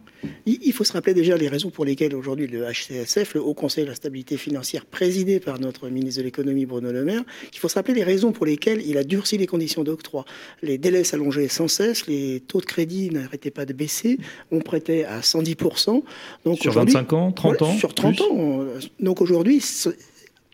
Il 0.46 0.74
faut 0.74 0.84
se 0.84 0.94
rappeler 0.94 1.14
déjà 1.14 1.38
les 1.38 1.48
raisons 1.48 1.70
pour 1.70 1.86
lesquelles 1.86 2.16
aujourd'hui 2.16 2.48
le 2.48 2.66
HCSF, 2.66 3.36
le 3.36 3.42
Haut 3.42 3.54
Conseil 3.54 3.84
de 3.84 3.90
la 3.90 3.96
stabilité 3.96 4.38
financière, 4.38 4.86
présidé 4.86 5.40
par 5.40 5.60
notre 5.60 5.90
ministre 5.90 6.22
de 6.22 6.26
l'économie 6.26 6.66
Bruno 6.66 6.92
Le 6.92 7.04
Maire, 7.04 7.24
il 7.52 7.60
faut 7.60 7.68
se 7.68 7.76
rappeler 7.76 7.94
les 7.94 8.04
raisons 8.04 8.32
pour 8.32 8.46
lesquelles 8.46 8.82
il 8.86 8.98
a 8.98 9.04
durci 9.04 9.38
les 9.38 9.48
conditions 9.48 9.84
d'octroi. 9.84 10.26
Les 10.62 10.78
délais 10.78 11.04
s'allongeaient 11.04 11.48
sans 11.48 11.68
cesse, 11.68 12.08
les 12.08 12.42
taux 12.42 12.60
de 12.60 12.66
crédit 12.66 13.10
n'arrêtaient 13.10 13.52
pas 13.52 13.66
de 13.66 13.74
baisser, 13.74 14.18
on 14.52 14.60
prêtait 14.60 15.04
à 15.04 15.22
110%. 15.22 16.04
Donc 16.46 16.60
sur 16.60 16.74
25 16.74 17.14
ans, 17.14 17.32
30 17.32 17.62
ans 17.62 17.78
Sur 17.78 17.94
30 17.94 18.22
ans. 18.22 18.66
Donc 19.00 19.22
aujourd'hui, 19.22 19.62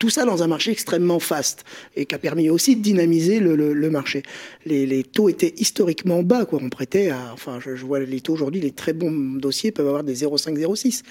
Tout 0.00 0.08
ça 0.08 0.24
dans 0.24 0.42
un 0.42 0.46
marché 0.46 0.70
extrêmement 0.70 1.20
fast 1.20 1.64
et 1.94 2.06
qui 2.06 2.14
a 2.14 2.18
permis 2.18 2.48
aussi 2.48 2.74
de 2.74 2.80
dynamiser 2.80 3.38
le, 3.38 3.90
marché. 3.90 4.22
Les, 4.64 5.04
taux 5.04 5.28
étaient 5.28 5.52
historiquement 5.58 6.22
bas, 6.22 6.46
quoi. 6.46 6.58
On 6.62 6.70
prêtait 6.70 7.10
à, 7.10 7.18
enfin, 7.34 7.58
je, 7.60 7.84
vois 7.84 8.00
les 8.00 8.22
taux 8.22 8.32
aujourd'hui, 8.32 8.62
les 8.62 8.70
très 8.70 8.94
bons 8.94 9.10
dossiers 9.10 9.72
peuvent 9.72 9.86
avoir 9.86 10.02
des 10.02 10.14
0,5, 10.14 10.56
0,6. 10.56 11.02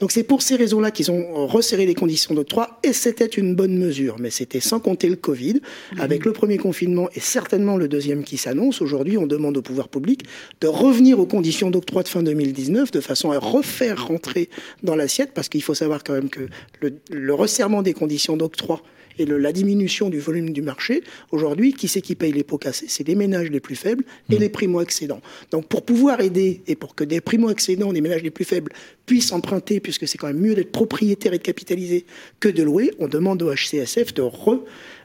Donc 0.00 0.10
c'est 0.10 0.22
pour 0.22 0.40
ces 0.40 0.56
raisons-là 0.56 0.90
qu'ils 0.90 1.10
ont 1.10 1.46
resserré 1.46 1.84
les 1.84 1.94
conditions 1.94 2.34
d'octroi 2.34 2.80
et 2.82 2.94
c'était 2.94 3.26
une 3.26 3.54
bonne 3.54 3.76
mesure. 3.76 4.16
Mais 4.18 4.30
c'était 4.30 4.60
sans 4.60 4.80
compter 4.80 5.10
le 5.10 5.16
Covid. 5.16 5.60
Avec 5.98 6.24
le 6.24 6.32
premier 6.32 6.56
confinement 6.56 7.10
et 7.14 7.20
certainement 7.20 7.76
le 7.76 7.88
deuxième 7.88 8.24
qui 8.24 8.38
s'annonce, 8.38 8.80
aujourd'hui 8.80 9.18
on 9.18 9.26
demande 9.26 9.58
au 9.58 9.62
pouvoir 9.62 9.90
public 9.90 10.22
de 10.62 10.66
revenir 10.66 11.20
aux 11.20 11.26
conditions 11.26 11.70
d'octroi 11.70 12.02
de 12.02 12.08
fin 12.08 12.22
2019 12.22 12.90
de 12.90 13.00
façon 13.00 13.32
à 13.32 13.38
refaire 13.38 14.06
rentrer 14.06 14.48
dans 14.82 14.96
l'assiette 14.96 15.32
parce 15.34 15.50
qu'il 15.50 15.62
faut 15.62 15.74
savoir 15.74 16.02
quand 16.02 16.14
même 16.14 16.30
que 16.30 16.48
le, 16.80 16.94
le 17.10 17.34
resserrement 17.34 17.82
des 17.82 17.92
conditions 17.92 18.29
d'octroi 18.36 18.82
et 19.20 19.26
la 19.26 19.52
diminution 19.52 20.08
du 20.08 20.18
volume 20.18 20.50
du 20.50 20.62
marché, 20.62 21.02
aujourd'hui, 21.30 21.74
qui 21.74 21.88
c'est 21.88 22.00
qui 22.00 22.14
paye 22.14 22.32
les 22.32 22.42
pots 22.42 22.56
cassés? 22.56 22.86
C'est 22.88 23.06
les 23.06 23.14
ménages 23.14 23.50
les 23.50 23.60
plus 23.60 23.76
faibles 23.76 24.04
et 24.30 24.36
mmh. 24.36 24.38
les 24.38 24.48
primo-accédants. 24.48 25.20
Donc 25.50 25.66
pour 25.66 25.84
pouvoir 25.84 26.20
aider 26.20 26.62
et 26.66 26.74
pour 26.74 26.94
que 26.94 27.04
des 27.04 27.20
primo-accédants, 27.20 27.92
des 27.92 28.00
ménages 28.00 28.22
les 28.22 28.30
plus 28.30 28.46
faibles, 28.46 28.72
puissent 29.04 29.32
emprunter, 29.32 29.80
puisque 29.80 30.08
c'est 30.08 30.16
quand 30.16 30.28
même 30.28 30.40
mieux 30.40 30.54
d'être 30.54 30.72
propriétaire 30.72 31.34
et 31.34 31.38
de 31.38 31.42
capitaliser 31.42 32.06
que 32.38 32.48
de 32.48 32.62
louer, 32.62 32.92
on 32.98 33.08
demande 33.08 33.42
au 33.42 33.52
HCSF 33.52 34.14
de 34.14 34.22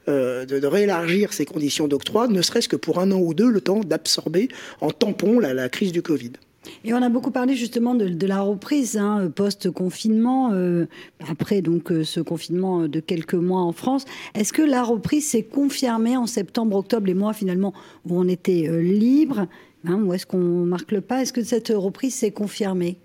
euh, 0.08 0.46
de, 0.46 0.67
réélargir 0.67 1.34
ces 1.34 1.46
conditions 1.46 1.88
d'octroi, 1.88 2.27
ne 2.27 2.41
serait-ce 2.41 2.70
que 2.70 2.75
pour 2.75 3.00
un 3.00 3.12
an 3.12 3.20
ou 3.20 3.34
deux, 3.34 3.50
le 3.50 3.60
temps 3.60 3.82
d'absorber 3.82 4.48
en 4.79 4.91
tampon 4.91 5.39
la 5.39 5.67
crise 5.67 5.91
du 5.91 6.01
Covid. 6.01 6.32
Et 6.84 6.93
on 6.93 7.01
a 7.01 7.10
beaucoup 7.10 7.31
parlé 7.31 7.55
justement 7.55 7.95
de, 7.95 8.27
la 8.27 8.41
reprise 8.41 8.98
hein, 8.98 9.31
post-confinement, 9.34 10.51
euh, 10.53 10.86
après 11.29 11.62
donc 11.62 11.91
euh, 11.91 12.03
ce 12.03 12.19
confinement 12.19 12.88
de 12.88 13.00
quelques 13.00 13.36
mois 13.36 13.62
en 13.62 13.72
France. 13.72 14.05
Est-ce 14.34 14.53
que 14.53 14.62
la 14.62 14.84
reprise 14.84 15.27
s'est 15.27 15.43
confirmée 15.43 16.17
en 16.17 16.27
septembre, 16.27 16.77
octobre, 16.77 17.07
les 17.07 17.13
mois 17.13 17.34
finalement 17.34 17.74
où 18.05 18.19
on 18.19 18.27
était 18.27 18.67
euh, 18.67 18.81
libre 18.81 19.48
hein, 19.88 20.01
Ou 20.03 20.13
est-ce 20.13 20.25
qu'on 20.25 20.38
marque 20.38 20.91
le 20.91 21.01
pas? 21.01 21.22
Est-ce 21.22 21.34
que 21.34 21.43
cette 21.43 21.69
reprise 21.69 22.15
s'est 22.15 22.31
confirmée? 22.31 22.98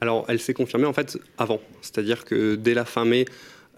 Alors, 0.00 0.24
elle 0.28 0.40
s'est 0.40 0.54
confirmée 0.54 0.86
en 0.86 0.92
fait 0.92 1.18
avant. 1.38 1.60
C'est-à-dire 1.80 2.24
que 2.24 2.56
dès 2.56 2.74
la 2.74 2.84
fin 2.84 3.04
mai, 3.04 3.24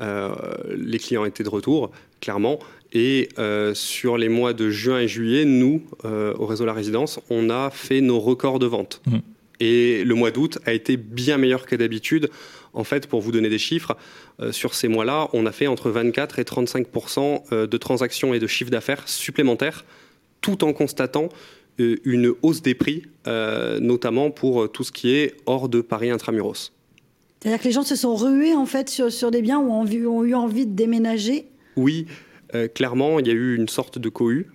les 0.00 0.99
clients 0.99 1.25
étaient 1.25 1.45
de 1.45 1.49
retour, 1.49 1.93
clairement. 2.21 2.59
Et 2.94 3.28
sur 3.74 4.16
les 4.16 4.28
mois 4.28 4.52
de 4.52 4.70
juin 4.70 5.00
et 5.00 5.08
juillet, 5.08 5.44
nous, 5.44 5.82
au 6.04 6.46
réseau 6.46 6.64
La 6.64 6.72
Résidence, 6.72 7.18
on 7.28 7.50
a 7.50 7.70
fait 7.70 8.00
nos 8.00 8.20
records 8.20 8.60
de 8.60 8.66
vente. 8.66 9.02
Mmh. 9.06 9.18
Et 9.60 10.04
le 10.04 10.14
mois 10.14 10.30
d'août 10.30 10.58
a 10.66 10.72
été 10.72 10.96
bien 10.96 11.38
meilleur 11.38 11.66
que 11.66 11.76
d'habitude. 11.76 12.30
En 12.72 12.84
fait, 12.84 13.06
pour 13.06 13.20
vous 13.20 13.32
donner 13.32 13.48
des 13.48 13.58
chiffres, 13.58 13.96
euh, 14.40 14.52
sur 14.52 14.74
ces 14.74 14.88
mois-là, 14.88 15.28
on 15.32 15.46
a 15.46 15.52
fait 15.52 15.68
entre 15.68 15.90
24 15.90 16.38
et 16.38 16.42
35% 16.42 17.44
euh, 17.52 17.66
de 17.66 17.76
transactions 17.76 18.34
et 18.34 18.38
de 18.38 18.46
chiffre 18.46 18.70
d'affaires 18.70 19.08
supplémentaires, 19.08 19.84
tout 20.40 20.64
en 20.64 20.72
constatant 20.72 21.28
euh, 21.80 21.96
une 22.04 22.34
hausse 22.42 22.62
des 22.62 22.74
prix, 22.74 23.04
notamment 23.80 24.30
pour 24.30 24.70
tout 24.70 24.84
ce 24.84 24.92
qui 24.92 25.14
est 25.14 25.34
hors 25.46 25.68
de 25.68 25.80
Paris 25.80 26.10
intramuros. 26.10 26.72
C'est-à-dire 27.40 27.60
que 27.60 27.64
les 27.64 27.72
gens 27.72 27.82
se 27.82 27.96
sont 27.96 28.16
rués 28.16 28.54
en 28.54 28.66
fait 28.66 28.88
sur, 28.88 29.12
sur 29.12 29.30
des 29.30 29.42
biens 29.42 29.58
où 29.58 29.70
ont, 29.70 29.84
ont 29.84 30.24
eu 30.24 30.34
envie 30.34 30.66
de 30.66 30.74
déménager? 30.74 31.46
Oui, 31.76 32.06
clairement, 32.75 33.18
il 33.18 33.26
y 33.26 33.30
a 33.30 33.34
eu 33.34 33.56
une 33.56 33.68
sorte 33.68 33.99
de 33.99 34.08
cohue 34.08 34.50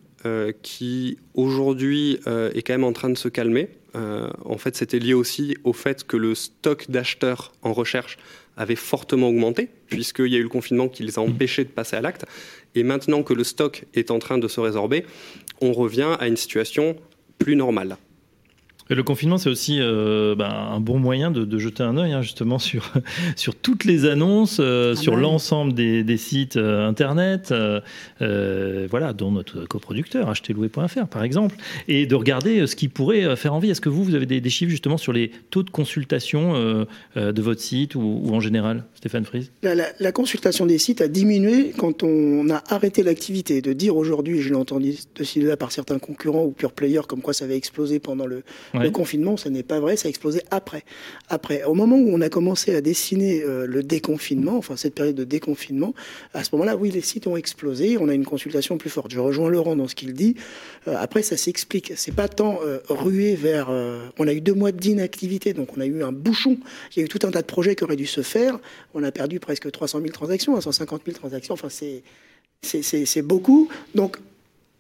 qui 0.62 1.18
aujourd'hui 1.34 2.20
est 2.28 2.62
quand 2.62 2.74
même 2.74 2.84
en 2.84 2.94
train 2.94 3.10
de 3.10 3.18
se 3.18 3.30
calmer. 3.30 3.70
Euh, 3.96 4.30
en 4.46 4.58
fait, 4.58 4.76
c'était 4.76 5.00
lié 5.00 5.14
aussi 5.14 5.56
au 5.64 5.74
fait 5.74 6.06
que 6.06 6.18
le 6.18 6.36
stock 6.36 6.90
d'acheteurs 6.90 7.52
en 7.62 7.74
recherche 7.74 8.18
avait 8.58 8.76
fortement 8.76 9.30
augmenté, 9.30 9.70
puisqu'il 9.88 10.28
y 10.28 10.36
a 10.36 10.40
eu 10.40 10.44
le 10.44 10.50
confinement 10.50 10.90
qui 10.90 11.04
les 11.04 11.18
a 11.18 11.22
empêchés 11.22 11.64
de 11.64 11.70
passer 11.70 11.96
à 11.96 12.02
l'acte. 12.02 12.26
Et 12.76 12.84
maintenant 12.84 13.24
que 13.24 13.34
le 13.34 13.44
stock 13.44 13.86
est 13.94 14.12
en 14.12 14.20
train 14.20 14.38
de 14.38 14.48
se 14.48 14.60
résorber, 14.60 15.06
on 15.62 15.74
revient 15.74 16.16
à 16.20 16.28
une 16.28 16.38
situation 16.38 16.96
plus 17.38 17.56
normale 17.56 17.98
le 18.96 19.04
confinement, 19.04 19.38
c'est 19.38 19.50
aussi 19.50 19.78
euh, 19.80 20.34
ben, 20.36 20.50
un 20.50 20.80
bon 20.80 20.98
moyen 20.98 21.30
de, 21.30 21.60
jeter 21.60 21.84
un 21.84 21.98
œil 21.98 22.14
hein, 22.14 22.22
justement 22.22 22.58
sur, 22.60 22.92
sur 23.36 23.56
toutes 23.56 23.84
les 23.84 24.06
annonces, 24.06 24.58
euh, 24.60 24.94
ah 24.98 25.00
sur 25.00 25.14
bah 25.14 25.22
l'ensemble 25.22 25.74
des, 25.74 26.18
sites 26.18 26.58
euh, 26.58 26.88
internet, 26.88 27.54
voilà, 28.20 29.14
dont 29.14 29.32
notre 29.32 29.66
coproducteur, 29.66 30.30
achetezlouer.fr 30.30 31.08
par 31.08 31.24
exemple, 31.24 31.56
et 31.88 32.06
de 32.08 32.16
regarder 32.16 32.66
ce 32.66 32.76
qui 32.76 32.88
pourrait 32.88 33.36
faire 33.36 33.54
envie. 33.54 33.70
Est-ce 33.70 33.82
que 33.82 33.90
vous, 33.90 34.04
vous 34.04 34.16
avez 34.16 34.26
des, 34.26 34.50
chiffres 34.50 34.72
justement 34.72 34.98
sur 34.98 35.14
les 35.14 35.32
taux 35.52 35.64
de 35.64 35.70
consultation 35.70 36.54
de 37.16 37.42
votre 37.42 37.62
site 37.62 37.96
ou, 37.96 38.30
en 38.32 38.40
général, 38.40 38.86
Stéphane 38.96 39.26
Fries? 39.26 39.52
La, 39.62 40.12
consultation 40.12 40.66
des 40.66 40.80
sites 40.80 41.02
a 41.02 41.08
diminué 41.08 41.72
quand 41.78 42.04
on 42.04 42.50
a 42.50 42.64
arrêté 42.70 43.04
l'activité. 43.04 43.62
De 43.62 43.74
dire 43.74 43.96
aujourd'hui, 43.96 44.42
je 44.42 44.50
l'ai 44.50 44.56
entendu 44.56 44.96
de 45.16 45.48
là 45.48 45.58
par 45.58 45.72
certains 45.72 46.00
concurrents 46.00 46.44
ou 46.44 46.52
pure 46.52 46.72
players, 46.72 47.04
comme 47.08 47.22
quoi 47.22 47.34
ça 47.34 47.46
avait 47.46 47.56
explosé 47.56 48.00
pendant 48.00 48.26
le, 48.26 48.44
le 48.84 48.92
confinement, 48.92 49.38
ce 49.38 49.50
n'est 49.50 49.64
pas 49.64 49.80
vrai, 49.80 49.96
ça 49.96 50.08
a 50.08 50.10
explosé 50.10 50.42
après. 50.52 50.84
Après, 51.30 51.64
au 51.64 51.74
moment 51.74 51.98
où 51.98 52.10
on 52.14 52.22
a 52.22 52.30
commencé 52.30 52.76
à 52.76 52.82
dessiner 52.82 53.42
euh, 53.44 53.66
le 53.66 53.84
déconfinement, 53.84 54.58
enfin 54.58 54.76
cette 54.76 54.96
période 54.96 55.16
de 55.16 55.24
déconfinement, 55.24 55.94
à 56.34 56.44
ce 56.44 56.50
moment-là, 56.54 56.76
oui, 56.76 56.92
les 56.92 57.02
sites 57.02 57.28
ont 57.28 57.38
explosé, 57.38 57.98
on 57.98 58.10
a 58.10 58.14
une 58.14 58.26
consultation 58.26 58.78
plus 58.78 58.90
forte. 58.90 59.12
Je 59.12 59.20
rejoins 59.20 59.50
Laurent 59.50 59.76
dans 59.76 59.88
ce 59.88 59.96
qu'il 59.96 60.14
dit. 60.14 60.36
Euh, 60.88 60.96
après, 60.98 61.22
ça 61.22 61.38
s'explique. 61.38 61.94
C'est 61.96 62.16
pas 62.16 62.28
tant 62.28 62.60
euh, 62.64 62.80
rué 62.90 63.36
vers. 63.36 63.70
on 64.18 64.28
a 64.28 64.34
eu 64.34 64.42
deux 64.42 64.54
mois 64.54 64.72
d'inactivité, 64.72 65.54
donc 65.54 65.78
on 65.78 65.82
a 65.82 65.86
eu 65.86 66.04
un 66.04 66.12
bouchon. 66.12 66.58
Il 66.96 67.00
y 67.00 67.02
a 67.02 67.06
eu 67.06 67.10
tout 67.10 67.26
un 67.28 67.32
tas 67.32 67.42
de 67.42 67.48
projets 67.48 67.76
qui 67.76 67.84
auraient 67.84 67.96
dû 67.96 68.08
se 68.08 68.22
faire. 68.22 68.60
On 68.94 69.04
a 69.04 69.12
perdu 69.12 69.40
presque 69.40 69.70
300 69.72 70.00
000 70.00 70.12
transactions, 70.12 70.60
150 70.60 71.02
000 71.06 71.18
transactions. 71.18 71.54
Enfin, 71.54 71.70
c'est 71.70 72.04
c'est 72.62 73.22
beaucoup. 73.22 73.70
Donc, 73.96 74.18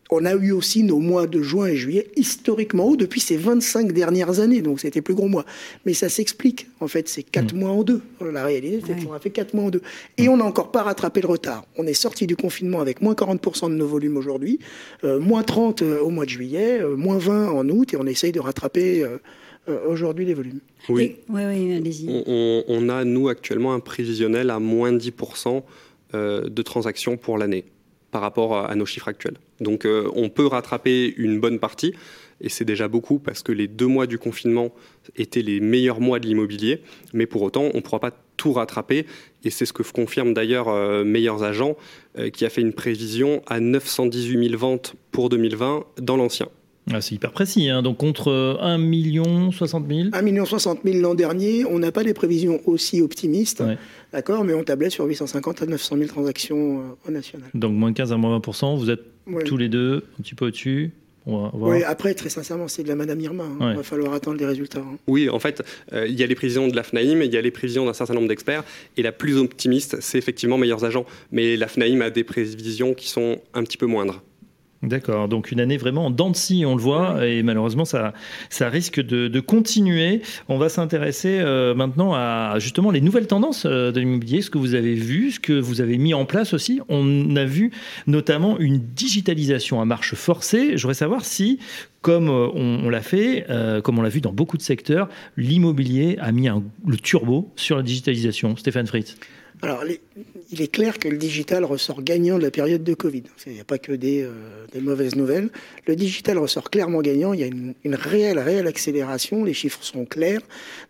on 0.10 0.26
a 0.26 0.34
eu 0.34 0.52
aussi 0.52 0.84
nos 0.84 1.00
mois 1.00 1.28
de 1.28 1.42
juin 1.42 1.68
et 1.68 1.76
juillet 1.76 2.08
historiquement 2.16 2.88
hauts 2.88 2.96
depuis 2.96 3.22
ces 3.22 3.38
25 3.38 3.92
dernières 3.92 4.40
années, 4.40 4.62
donc 4.62 4.80
c'était 4.80 5.02
plus 5.02 5.14
gros 5.14 5.28
mois. 5.28 5.46
Mais 5.86 5.94
ça 5.94 6.10
s'explique, 6.10 6.68
en 6.80 6.88
fait, 6.88 7.08
c'est 7.08 7.24
4 7.24 7.54
mm. 7.54 7.60
mois 7.60 7.70
en 7.70 7.84
deux. 7.84 8.02
La 8.20 8.44
réalité, 8.44 8.82
c'est 8.86 9.06
qu'on 9.06 9.14
a 9.14 9.20
fait 9.20 9.30
4 9.30 9.54
mois 9.54 9.66
en 9.66 9.70
deux. 9.70 9.82
Et 10.18 10.28
on 10.28 10.38
n'a 10.38 10.46
encore 10.46 10.72
pas 10.72 10.84
rattrapé 10.84 11.22
le 11.22 11.28
retard. 11.28 11.66
On 11.78 11.86
est 11.86 11.94
sorti 11.94 12.26
du 12.26 12.36
confinement 12.36 12.82
avec 12.82 13.02
moins 13.02 13.14
40% 13.14 13.70
de 13.70 13.76
nos 13.76 13.88
volumes 13.88 14.18
aujourd'hui, 14.18 14.60
euh, 15.04 15.20
moins 15.20 15.44
30 15.44 15.82
euh, 15.82 16.00
au 16.00 16.10
mois 16.10 16.26
de 16.26 16.32
juillet, 16.32 16.82
euh, 16.82 16.96
moins 16.96 17.20
20 17.20 17.52
en 17.52 17.70
août, 17.70 17.94
et 17.94 17.98
on 17.98 18.08
essaye 18.08 18.32
de 18.32 18.40
rattraper 18.40 19.06
aujourd'hui 19.88 20.26
les 20.26 20.34
volumes. 20.34 20.62
Oui, 20.88 21.18
oui, 21.30 21.42
oui 21.46 21.76
allez-y. 21.76 22.08
On, 22.10 22.64
on, 22.68 22.90
a, 22.90 23.06
nous, 23.06 23.30
actuellement, 23.30 23.74
un 23.74 23.80
prévisionnel 23.80 24.50
à 24.50 24.60
moins 24.60 24.92
10% 24.92 25.62
de 26.14 26.62
transactions 26.64 27.18
pour 27.18 27.38
l'année 27.38 27.66
par 28.12 28.22
rapport 28.22 28.58
à 28.58 28.76
nos 28.76 28.86
chiffres 28.86 29.08
actuels. 29.08 29.38
Donc 29.60 29.86
euh, 29.86 30.10
on 30.16 30.30
peut 30.30 30.48
rattraper 30.48 31.14
une 31.18 31.40
bonne 31.40 31.60
partie, 31.60 31.94
et 32.42 32.50
c'est 32.50 32.66
déjà 32.66 32.88
beaucoup 32.88 33.20
parce 33.20 33.44
que 33.44 33.52
les 33.52 33.68
deux 33.68 33.88
mois 33.88 34.08
du 34.08 34.18
confinement 34.18 34.74
étaient 35.16 35.42
les 35.42 35.60
meilleurs 35.60 36.00
mois 36.00 36.20
de 36.20 36.28
l'immobilier, 36.28 36.82
mais 37.14 37.26
pour 37.26 37.42
autant 37.42 37.70
on 37.74 37.78
ne 37.78 37.82
pourra 37.82 38.00
pas 38.00 38.12
tout 38.38 38.54
rattraper, 38.54 39.06
et 39.44 39.50
c'est 39.50 39.66
ce 39.66 39.74
que 39.74 39.84
confirme 39.84 40.34
d'ailleurs 40.34 40.70
euh, 40.70 41.04
Meilleurs 41.04 41.44
Agents, 41.44 41.76
euh, 42.18 42.30
qui 42.30 42.46
a 42.46 42.50
fait 42.50 42.62
une 42.62 42.74
prévision 42.74 43.42
à 43.48 43.60
918 43.60 44.50
000 44.50 44.58
ventes 44.58 44.96
pour 45.12 45.30
2020 45.30 45.86
dans 45.98 46.18
l'ancien. 46.18 46.48
Ah, 46.92 47.02
c'est 47.02 47.16
hyper 47.16 47.32
précis, 47.32 47.70
hein. 47.70 47.82
donc 47.82 47.98
contre 47.98 48.58
1 48.62 48.78
million 48.78 49.52
60 49.52 49.86
000 49.88 50.10
1 50.12 50.22
million 50.22 50.46
60 50.46 50.80
000 50.84 51.00
l'an 51.00 51.16
dernier, 51.16 51.66
on 51.66 51.80
n'a 51.80 51.92
pas 51.92 52.04
des 52.04 52.14
prévisions 52.14 52.62
aussi 52.66 53.02
optimistes, 53.02 53.64
d'accord, 54.12 54.44
mais 54.44 54.54
on 54.54 54.64
tablait 54.64 54.90
sur 54.90 55.06
850 55.06 55.62
à 55.62 55.66
900 55.66 55.98
000 55.98 56.08
transactions 56.08 56.80
euh, 56.80 57.08
au 57.08 57.12
national. 57.12 57.50
Donc 57.54 57.74
moins 57.74 57.94
15 57.94 58.12
à 58.12 58.18
moins 58.18 58.38
20% 58.40 58.78
vous 58.78 58.90
êtes 58.90 59.02
tous 59.46 59.58
les 59.58 59.70
deux 59.70 60.04
un 60.20 60.24
petit 60.24 60.36
peu 60.36 60.48
au-dessus 60.48 60.92
oui, 61.54 61.84
après, 61.84 62.14
très 62.14 62.30
sincèrement, 62.30 62.68
c'est 62.68 62.84
de 62.84 62.88
la 62.88 62.96
Madame 62.96 63.20
Irma. 63.20 63.44
Hein. 63.44 63.72
Il 63.72 63.78
va 63.78 63.84
falloir 63.84 64.14
attendre 64.14 64.38
les 64.38 64.46
résultats. 64.46 64.80
Hein. 64.80 64.98
Oui, 65.08 65.30
en 65.30 65.40
fait, 65.40 65.64
euh, 65.94 66.08
il 66.08 66.20
y 66.20 66.24
a 66.24 66.28
les 66.28 66.36
prévisions 66.36 66.68
de 66.68 66.76
la 66.76 66.84
FNAIM, 66.84 67.22
il 67.22 67.34
y 67.34 67.38
a 67.38 67.42
les 67.42 67.52
prévisions 67.52 67.86
d'un 67.86 67.94
certain 67.94 68.14
nombre 68.14 68.28
d'experts, 68.28 68.64
et 68.98 69.02
la 69.02 69.12
plus 69.12 69.38
optimiste, 69.38 69.98
c'est 70.02 70.18
effectivement 70.18 70.58
meilleurs 70.58 70.86
agents. 70.86 71.06
Mais 71.32 71.58
la 71.58 71.68
FNAIM 71.68 72.02
a 72.02 72.10
des 72.10 72.24
prévisions 72.24 72.94
qui 72.94 73.10
sont 73.10 73.40
un 73.54 73.64
petit 73.64 73.78
peu 73.78 73.86
moindres. 73.86 74.24
D'accord, 74.82 75.28
donc 75.28 75.52
une 75.52 75.60
année 75.60 75.76
vraiment 75.76 76.06
en 76.06 76.10
dents 76.10 76.30
de 76.30 76.38
scie, 76.38 76.66
on 76.66 76.74
le 76.74 76.82
voit, 76.82 77.28
et 77.28 77.44
malheureusement 77.44 77.84
ça, 77.84 78.14
ça 78.50 78.70
risque 78.70 79.02
de, 79.02 79.40
continuer. 79.42 80.22
On 80.48 80.58
va 80.58 80.70
s'intéresser 80.70 81.40
euh, 81.40 81.74
maintenant 81.76 82.14
à 82.14 82.56
justement 82.60 82.90
les 82.90 83.02
nouvelles 83.02 83.28
tendances 83.28 83.66
euh, 83.66 83.92
de 83.92 84.00
l'immobilier, 84.00 84.42
ce 84.42 84.50
que 84.50 84.58
vous 84.58 84.76
avez 84.76 84.96
vu, 84.96 85.32
ce 85.32 85.40
que 85.42 85.52
vous 85.52 85.82
avez 85.82 85.98
mis 85.98 86.14
en 86.14 86.24
place 86.24 86.54
aussi. 86.54 86.80
On 86.88 87.36
a 87.36 87.44
vu 87.44 87.72
notamment 88.08 88.58
une 88.58 88.78
digitalisation 88.78 89.82
à 89.82 89.86
marche 89.86 90.16
forcée. 90.16 90.78
Je 90.78 90.82
voudrais 90.84 90.94
savoir 90.94 91.26
si, 91.26 91.60
comme 92.02 92.30
euh, 92.30 92.48
on, 92.54 92.90
l'a 92.90 93.02
fait, 93.02 93.46
comme 93.84 94.00
on 94.00 94.02
l'a 94.02 94.10
vu 94.10 94.22
dans 94.22 94.34
beaucoup 94.34 94.56
de 94.56 94.62
secteurs, 94.62 95.10
l'immobilier 95.36 96.18
a 96.22 96.32
mis 96.32 96.48
le 96.48 96.98
turbo 96.98 97.52
sur 97.58 97.76
la 97.76 97.84
digitalisation. 97.84 98.56
Stéphane 98.56 98.88
Fritz. 98.88 99.18
Alors, 99.62 99.84
il 100.52 100.62
est 100.62 100.72
clair 100.72 101.00
que 101.00 101.10
le 101.10 101.18
digital 101.18 101.66
ressort 101.66 102.02
gagnant 102.02 102.38
de 102.38 102.44
la 102.44 102.52
période 102.52 102.82
de 102.82 102.94
Covid. 102.94 103.24
Il 103.46 103.54
n'y 103.54 103.60
a 103.60 103.66
pas 103.66 103.78
que 103.78 103.92
des, 103.92 104.22
euh, 104.22 104.32
des, 104.72 104.80
mauvaises 104.80 105.18
nouvelles. 105.18 105.50
Le 105.86 105.98
digital 105.98 106.38
ressort 106.38 106.70
clairement 106.70 107.02
gagnant. 107.02 107.34
Il 107.34 107.42
y 107.42 107.44
a 107.44 107.48
une, 107.48 107.76
réelle, 107.96 108.40
réelle 108.40 108.68
accélération. 108.68 109.44
Les 109.44 109.54
chiffres 109.54 109.84
sont 109.84 110.06
clairs. 110.06 110.40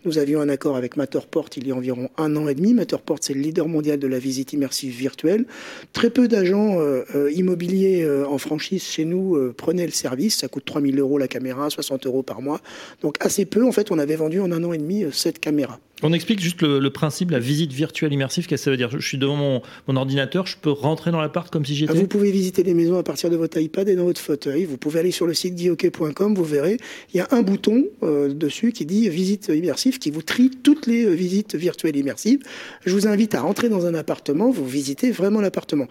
Nous 0.06 0.20
avions 0.20 0.40
un 0.40 0.50
accord 0.50 0.76
avec 0.76 0.98
Matterport 0.98 1.50
il 1.58 1.68
y 1.68 1.72
a 1.72 1.76
environ 1.76 2.10
un 2.18 2.36
an 2.36 2.48
et 2.48 2.54
demi. 2.54 2.76
Matterport, 2.76 3.18
c'est 3.22 3.34
le 3.34 3.42
leader 3.42 3.68
mondial 3.68 3.98
de 3.98 4.08
la 4.08 4.20
visite 4.20 4.54
immersive 4.54 4.96
virtuelle. 4.96 5.46
Très 5.92 6.12
peu 6.12 6.28
d'agents 6.28 6.80
euh, 6.80 7.04
euh 7.16 7.32
immobiliers 7.32 8.08
en 8.28 8.38
franchise 8.38 8.84
chez 8.84 9.06
nous 9.06 9.52
prenaient 9.54 9.86
le 9.86 9.92
service. 9.92 10.38
Ça 10.38 10.48
coûte 10.48 10.66
3000 10.66 11.00
euros 11.00 11.18
la 11.18 11.28
caméra, 11.28 11.72
60 11.72 12.06
euros 12.06 12.22
par 12.22 12.42
mois. 12.42 12.62
Donc 13.02 13.16
assez 13.20 13.46
peu. 13.46 13.66
En 13.66 13.72
fait, 13.72 13.92
on 13.92 13.98
avait 13.98 14.16
vendu 14.16 14.40
en 14.40 14.52
un 14.52 14.64
an 14.64 14.74
et 14.74 14.78
demi 14.78 15.06
cette 15.12 15.40
caméra. 15.40 15.80
On 16.02 16.14
explique 16.14 16.40
juste 16.40 16.62
le, 16.62 16.80
le 16.80 16.90
principe, 16.90 17.32
la 17.32 17.40
visite 17.40 17.74
virtuelle 17.74 18.14
immersive. 18.14 18.48
Qu'est-ce 18.48 18.62
que 18.62 18.66
ça 18.66 18.72
veut 18.72 18.78
dire? 18.78 18.90
Je 18.92 19.06
suis 19.06 19.18
devant 19.18 19.36
mon, 19.36 19.62
mon, 19.88 19.96
ordinateur, 19.98 20.48
je 20.48 20.56
peux 20.58 20.72
rentrer 20.72 21.12
dans 21.12 21.20
l'appart 21.20 21.52
comme 21.52 21.66
si 21.66 21.76
j'étais. 21.76 21.94
Vous 21.94 22.08
pouvez 22.08 22.32
visiter 22.32 22.64
les 22.64 22.74
maisons 22.74 22.98
à 22.98 23.04
partir 23.04 23.30
de 23.30 23.36
votre 23.36 23.58
iPad 23.58 23.88
et 23.90 23.96
dans 23.96 24.06
votre 24.06 24.22
fauteuil. 24.22 24.66
Vous 24.66 24.78
pouvez 24.78 25.00
aller 25.00 25.12
sur 25.12 25.28
le 25.28 25.34
site 25.34 25.56
guihockey.com, 25.56 26.36
vous 26.36 26.44
verrez, 26.44 26.78
il 27.14 27.18
y 27.18 27.20
a 27.20 27.28
un 27.32 27.42
bouton 27.42 27.86
euh, 28.04 28.34
dessus 28.34 28.72
qui 28.72 28.86
dit 28.86 29.10
visite 29.10 29.52
immersive, 29.54 30.00
qui 30.00 30.12
vous 30.12 30.22
trie 30.22 30.50
toutes 30.50 30.88
les 30.88 31.06
euh, 31.06 31.12
visites 31.12 31.56
virtuelles 31.56 31.98
immersives. 31.98 32.40
Je 32.86 32.94
vous 32.94 33.08
invite 33.08 33.36
à 33.36 33.42
rentrer 33.42 33.68
dans 33.70 33.86
un 33.86 33.94
appartement, 33.94 34.50
vous 34.52 34.68
visitez 34.68 35.12
vraiment 35.12 35.42
l'appartement. 35.42 35.88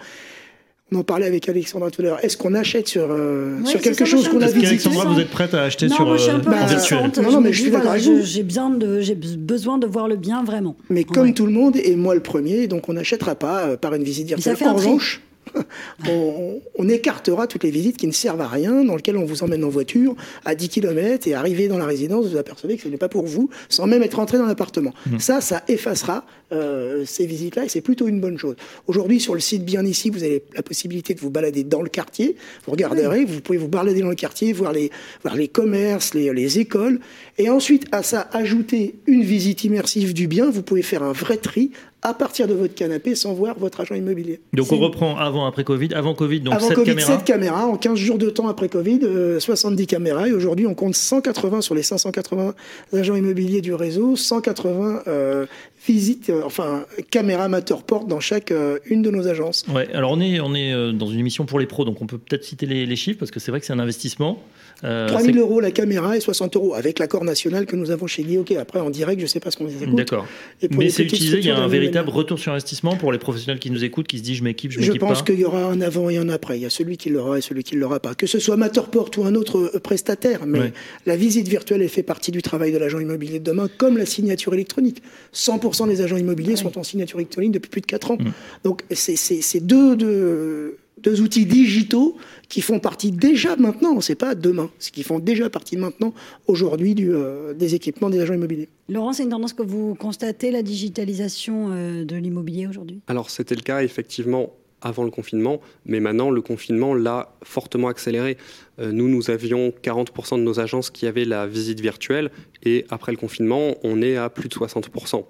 On 0.91 1.01
en 1.01 1.05
parlait 1.05 1.27
avec 1.27 1.47
Alexandra 1.49 1.91
tout 1.91 2.01
à 2.01 2.05
l'heure. 2.05 2.25
Est-ce 2.25 2.39
qu'on 2.39 2.55
achète 2.55 2.89
sur, 2.89 3.09
euh, 3.11 3.63
sur 3.67 3.79
quelque 3.81 3.99
ça, 3.99 4.05
chose 4.07 4.27
qu'on 4.29 4.41
a 4.41 4.47
visité 4.47 4.69
Alexandra, 4.69 5.05
vous 5.05 5.21
êtes 5.21 5.29
prête 5.29 5.53
à 5.53 5.65
acheter 5.65 5.87
non, 5.89 5.95
sur 5.97 6.07
moi, 6.07 6.17
je 6.17 6.23
suis 6.23 6.31
un 6.31 6.41
peu 6.41 6.51
euh, 6.51 6.67
virtuel 6.67 7.11
Non, 7.23 7.33
non, 7.33 7.41
mais 7.43 7.53
je 7.53 7.63
suis 7.63 7.71
d'accord 7.71 7.91
avec 7.91 8.03
vous. 8.05 8.23
J'ai 8.23 8.43
besoin, 8.43 8.71
de, 8.71 9.01
j'ai 9.01 9.15
besoin 9.15 9.77
de 9.77 9.87
voir 9.87 10.09
le 10.09 10.17
bien 10.17 10.43
vraiment. 10.45 10.77
Mais 10.89 11.05
comme 11.05 11.27
ouais. 11.27 11.35
tout 11.35 11.45
le 11.45 11.53
monde, 11.53 11.77
et 11.77 11.95
moi 11.95 12.15
le 12.15 12.23
premier, 12.23 12.69
donc 12.69 12.89
on 12.89 12.95
n'achètera 12.95 13.35
pas 13.35 13.67
euh, 13.67 13.77
par 13.77 13.95
une 13.95 14.03
visite 14.03 14.29
virtuelle. 14.29 14.57
Ça 14.57 14.65
fait 14.65 14.71
en 14.71 14.75
revanche, 14.75 15.21
on, 16.09 16.61
on, 16.77 16.89
écartera 16.89 17.47
toutes 17.47 17.65
les 17.65 17.71
visites 17.71 17.97
qui 17.97 18.07
ne 18.07 18.13
servent 18.13 18.41
à 18.41 18.49
rien, 18.49 18.85
dans 18.85 18.97
lesquelles 18.97 19.17
on 19.17 19.25
vous 19.25 19.43
emmène 19.43 19.65
en 19.65 19.69
voiture 19.69 20.15
à 20.45 20.55
10 20.55 20.69
km 20.69 21.27
et 21.29 21.35
arrivé 21.35 21.69
dans 21.69 21.79
la 21.79 21.87
résidence, 21.87 22.27
vous 22.27 22.37
apercevez 22.37 22.77
que 22.77 22.83
ce 22.83 22.89
n'est 22.89 22.97
pas 22.97 23.09
pour 23.09 23.27
vous, 23.27 23.51
sans 23.69 23.87
même 23.87 24.03
être 24.03 24.15
rentré 24.15 24.39
dans 24.39 24.47
l'appartement. 24.47 24.93
Mmh. 25.07 25.19
Ça, 25.19 25.41
ça 25.41 25.63
effacera 25.69 26.25
euh, 26.51 27.05
ces 27.05 27.27
visites-là 27.27 27.67
et 27.67 27.69
c'est 27.69 27.83
plutôt 27.83 28.09
une 28.09 28.21
bonne 28.21 28.39
chose. 28.39 28.57
Aujourd'hui, 28.87 29.21
sur 29.21 29.35
le 29.35 29.41
site 29.41 29.65
Bien 29.65 29.85
Ici, 29.85 30.09
vous 30.09 30.23
avez 30.23 30.45
la 30.55 30.63
possibilité 30.63 31.15
de 31.15 31.21
vous 31.21 31.31
balader 31.31 31.63
dans 31.63 31.83
le 31.83 31.89
quartier. 31.89 32.37
Vous 32.65 32.73
regarderez, 32.73 33.25
vous 33.25 33.41
pouvez 33.41 33.59
vous 33.59 33.69
balader 33.69 34.01
dans 34.01 34.09
le 34.09 34.15
quartier, 34.15 34.53
voir 34.53 34.73
les, 34.73 34.91
voir 35.23 35.37
les 35.37 35.49
commerces, 35.49 36.15
les, 36.15 36.33
les 36.33 36.59
écoles. 36.59 37.01
Et 37.37 37.51
ensuite, 37.51 37.87
à 37.93 38.03
ça, 38.03 38.29
ajouter 38.33 38.95
une 39.07 39.23
visite 39.23 39.65
immersive 39.65 40.15
du 40.15 40.27
bien. 40.27 40.51
Vous 40.51 40.63
pouvez 40.63 40.83
faire 40.83 41.03
un 41.03 41.13
vrai 41.13 41.37
tri 41.37 41.71
à 42.03 42.15
partir 42.15 42.47
de 42.47 42.55
votre 42.55 42.75
canapé 42.75 43.15
sans 43.15 43.35
voir 43.35 43.59
votre 43.59 43.81
agent 43.81 43.95
immobilier. 43.95 44.41
Donc 44.53 44.71
on 44.73 44.79
reprend 44.79 45.17
avant, 45.17 45.47
après 45.47 45.65
Covid. 45.65 45.95
Avant 45.95 46.15
Covid, 46.15 46.41
donc 46.41 46.55
avant 46.55 46.69
7 46.69 46.77
COVID, 46.77 46.91
caméras. 46.91 47.17
7 47.19 47.25
caméras. 47.25 47.67
En 47.67 47.77
15 47.77 47.99
jours 47.99 48.19
de 48.19 48.31
temps 48.31 48.49
après 48.49 48.69
Covid, 48.69 49.01
euh, 49.03 49.41
70 49.41 49.87
caméras. 49.87 50.29
Et 50.29 50.33
aujourd'hui, 50.33 50.67
on 50.67 50.75
compte 50.75 50.95
180 50.95 51.61
sur 51.61 51.75
les 51.75 51.83
580 51.83 52.55
agents 52.93 53.17
immobiliers 53.17 53.61
du 53.61 53.75
réseau, 53.75 54.17
180 54.17 55.03
euh, 55.07 55.47
visites, 55.87 56.31
euh, 56.31 56.43
enfin 56.45 56.85
caméras 57.11 57.49
Matterport 57.49 58.05
dans 58.05 58.21
chaque 58.21 58.51
euh, 58.51 58.79
une 58.87 59.03
de 59.03 59.11
nos 59.11 59.29
agences. 59.29 59.65
Ouais, 59.69 59.89
alors 59.95 60.13
on 60.13 60.21
est, 60.21 60.41
on 60.41 60.55
est 60.55 60.73
euh, 60.73 60.93
dans 60.93 61.07
une 61.07 61.19
émission 61.19 61.47
pour 61.47 61.59
les 61.59 61.67
pros, 61.67 61.85
donc 61.85 62.03
on 62.03 62.07
peut 62.07 62.19
peut-être 62.19 62.45
citer 62.45 62.67
les, 62.67 62.87
les, 62.87 62.97
chiffres 62.97 63.19
parce 63.19 63.31
que 63.31 63.41
c'est 63.41 63.51
vrai 63.51 63.61
que 63.61 63.67
c'est 63.67 63.73
un 63.73 63.79
investissement. 63.79 64.43
Euh, 64.85 65.09
3 65.09 65.23
000 65.23 65.39
euros 65.39 65.61
la 65.61 65.73
caméra 65.73 66.17
et 66.17 66.21
60 66.21 66.55
euros 66.57 66.75
avec 66.75 66.99
l'accord 66.99 67.25
national 67.25 67.67
que 67.67 67.75
nous 67.75 67.91
avons 67.91 68.07
chez 68.07 68.23
Guy 68.23 68.39
Après, 68.57 68.79
en 68.79 68.91
direct, 68.91 69.19
je 69.19 69.25
ne 69.25 69.29
sais 69.29 69.41
pas 69.41 69.51
ce 69.51 69.57
qu'on 69.57 69.67
les 69.67 69.83
écoute. 69.83 69.97
D'accord. 69.97 70.27
Mais 70.71 70.89
c'est 70.91 71.03
utilisé, 71.03 71.39
il 71.39 71.47
y 71.47 71.51
a 71.51 71.59
un 71.59 71.67
véritable 71.67 72.11
retour 72.11 72.39
sur 72.39 72.53
investissement 72.53 72.97
pour 72.97 73.13
les 73.13 73.19
professionnels 73.19 73.59
qui 73.59 73.71
nous 73.71 73.85
écoutent, 73.85 74.07
qui 74.07 74.19
se 74.19 74.23
disent 74.23 74.37
je 74.39 74.45
m'équipe, 74.45 74.71
je 74.71 74.79
m'équipe. 74.79 74.95
Je 74.95 74.99
pense 74.99 75.23
qu'il 75.23 75.39
y 75.39 75.45
aura 75.45 75.65
un 75.65 75.81
avant 75.81 76.11
et 76.11 76.17
un 76.17 76.29
après. 76.29 76.59
Il 76.59 76.63
y 76.63 76.67
a 76.67 76.71
celui 76.71 76.97
qui 76.97 77.11
l'aura 77.11 77.39
et 77.39 77.41
celui 77.41 77.65
qui 77.65 77.75
ne 77.75 77.81
l'aura 77.81 78.01
pas. 78.01 78.15
Que 78.15 78.27
ce 78.27 78.39
soit 78.39 78.57
Matterport 78.57 79.11
ou 79.17 79.25
un 79.25 79.35
autre 79.35 79.79
prestataire, 79.83 80.47
mais 80.47 80.61
ouais. 80.61 80.73
la 81.07 81.17
visite 81.17 81.49
virtuelle, 81.49 81.83
elle 81.83 81.89
fait 81.89 82.03
partie 82.03 82.31
du 82.31 82.43
travail 82.43 82.73
de 82.73 82.79
l'agent 82.79 83.01
immobilier 83.01 83.41
de 83.41 83.45
demain, 83.45 83.69
comme 83.79 83.99
la 83.99 84.07
signature 84.07 84.55
électronique. 84.55 85.03
100% 85.35 85.89
des 85.89 86.03
agents 86.03 86.17
immobiliers 86.17 86.53
oui. 86.53 86.59
sont 86.59 86.79
en 86.79 86.83
signature 86.83 87.19
électronique 87.19 87.53
depuis 87.53 87.71
plus 87.71 87.81
de 87.81 87.87
4 87.87 88.13
ans. 88.13 88.19
Mmh. 88.19 88.31
Donc, 88.65 88.83
c'est 88.91 89.61
deux, 89.61 89.97
deux, 89.97 90.77
deux 91.03 91.21
outils 91.21 91.47
digitaux 91.47 92.17
qui 92.49 92.61
font 92.61 92.79
partie 92.79 93.11
déjà 93.11 93.57
maintenant, 93.57 94.01
c'est 94.01 94.15
pas 94.15 94.35
demain, 94.35 94.71
c'est 94.79 94.93
qui 94.93 95.03
font 95.03 95.19
déjà 95.19 95.51
partie 95.51 95.77
maintenant 95.77 96.15
aujourd'hui 96.47 96.95
euh, 96.99 97.55
des 97.55 97.75
équipements 97.75 98.11
des 98.11 98.21
agents 98.21 98.35
immobiliers. 98.35 98.69
Laurent, 98.89 99.13
c'est 99.13 99.25
une 99.25 99.31
tendance 99.31 99.53
que 99.53 99.63
vous 99.63 99.95
constatez, 99.95 100.51
la 100.51 100.63
digitalisation 100.63 101.69
euh, 101.71 102.05
de 102.05 102.17
l'immobilier 102.17 102.67
aujourd'hui? 102.67 103.01
Alors 103.07 103.31
c'était 103.31 103.55
le 103.55 103.63
cas 103.63 103.83
effectivement 103.83 104.53
avant 104.81 105.05
le 105.05 105.11
confinement, 105.11 105.61
mais 105.87 106.01
maintenant 106.01 106.31
le 106.31 106.41
confinement 106.41 106.95
l'a 106.95 107.35
fortement 107.43 107.89
accéléré. 107.89 108.37
Euh, 108.79 108.93
nous, 108.93 109.09
nous 109.09 109.31
avions 109.31 109.73
40% 109.83 110.37
de 110.37 110.43
nos 110.43 110.61
agences 110.61 110.91
qui 110.91 111.07
avaient 111.07 111.25
la 111.25 111.47
visite 111.47 111.81
virtuelle, 111.81 112.31
et 112.65 112.85
après 112.91 113.13
le 113.13 113.19
confinement, 113.19 113.75
on 113.83 114.03
est 114.03 114.17
à 114.17 114.31
plus 114.31 114.49
de 114.49 114.55
60%. 114.55 115.25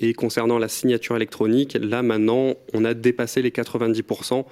Et 0.00 0.14
concernant 0.14 0.58
la 0.58 0.68
signature 0.68 1.16
électronique, 1.16 1.76
là 1.80 2.02
maintenant, 2.02 2.54
on 2.72 2.84
a 2.84 2.94
dépassé 2.94 3.42
les 3.42 3.50
90% 3.50 4.44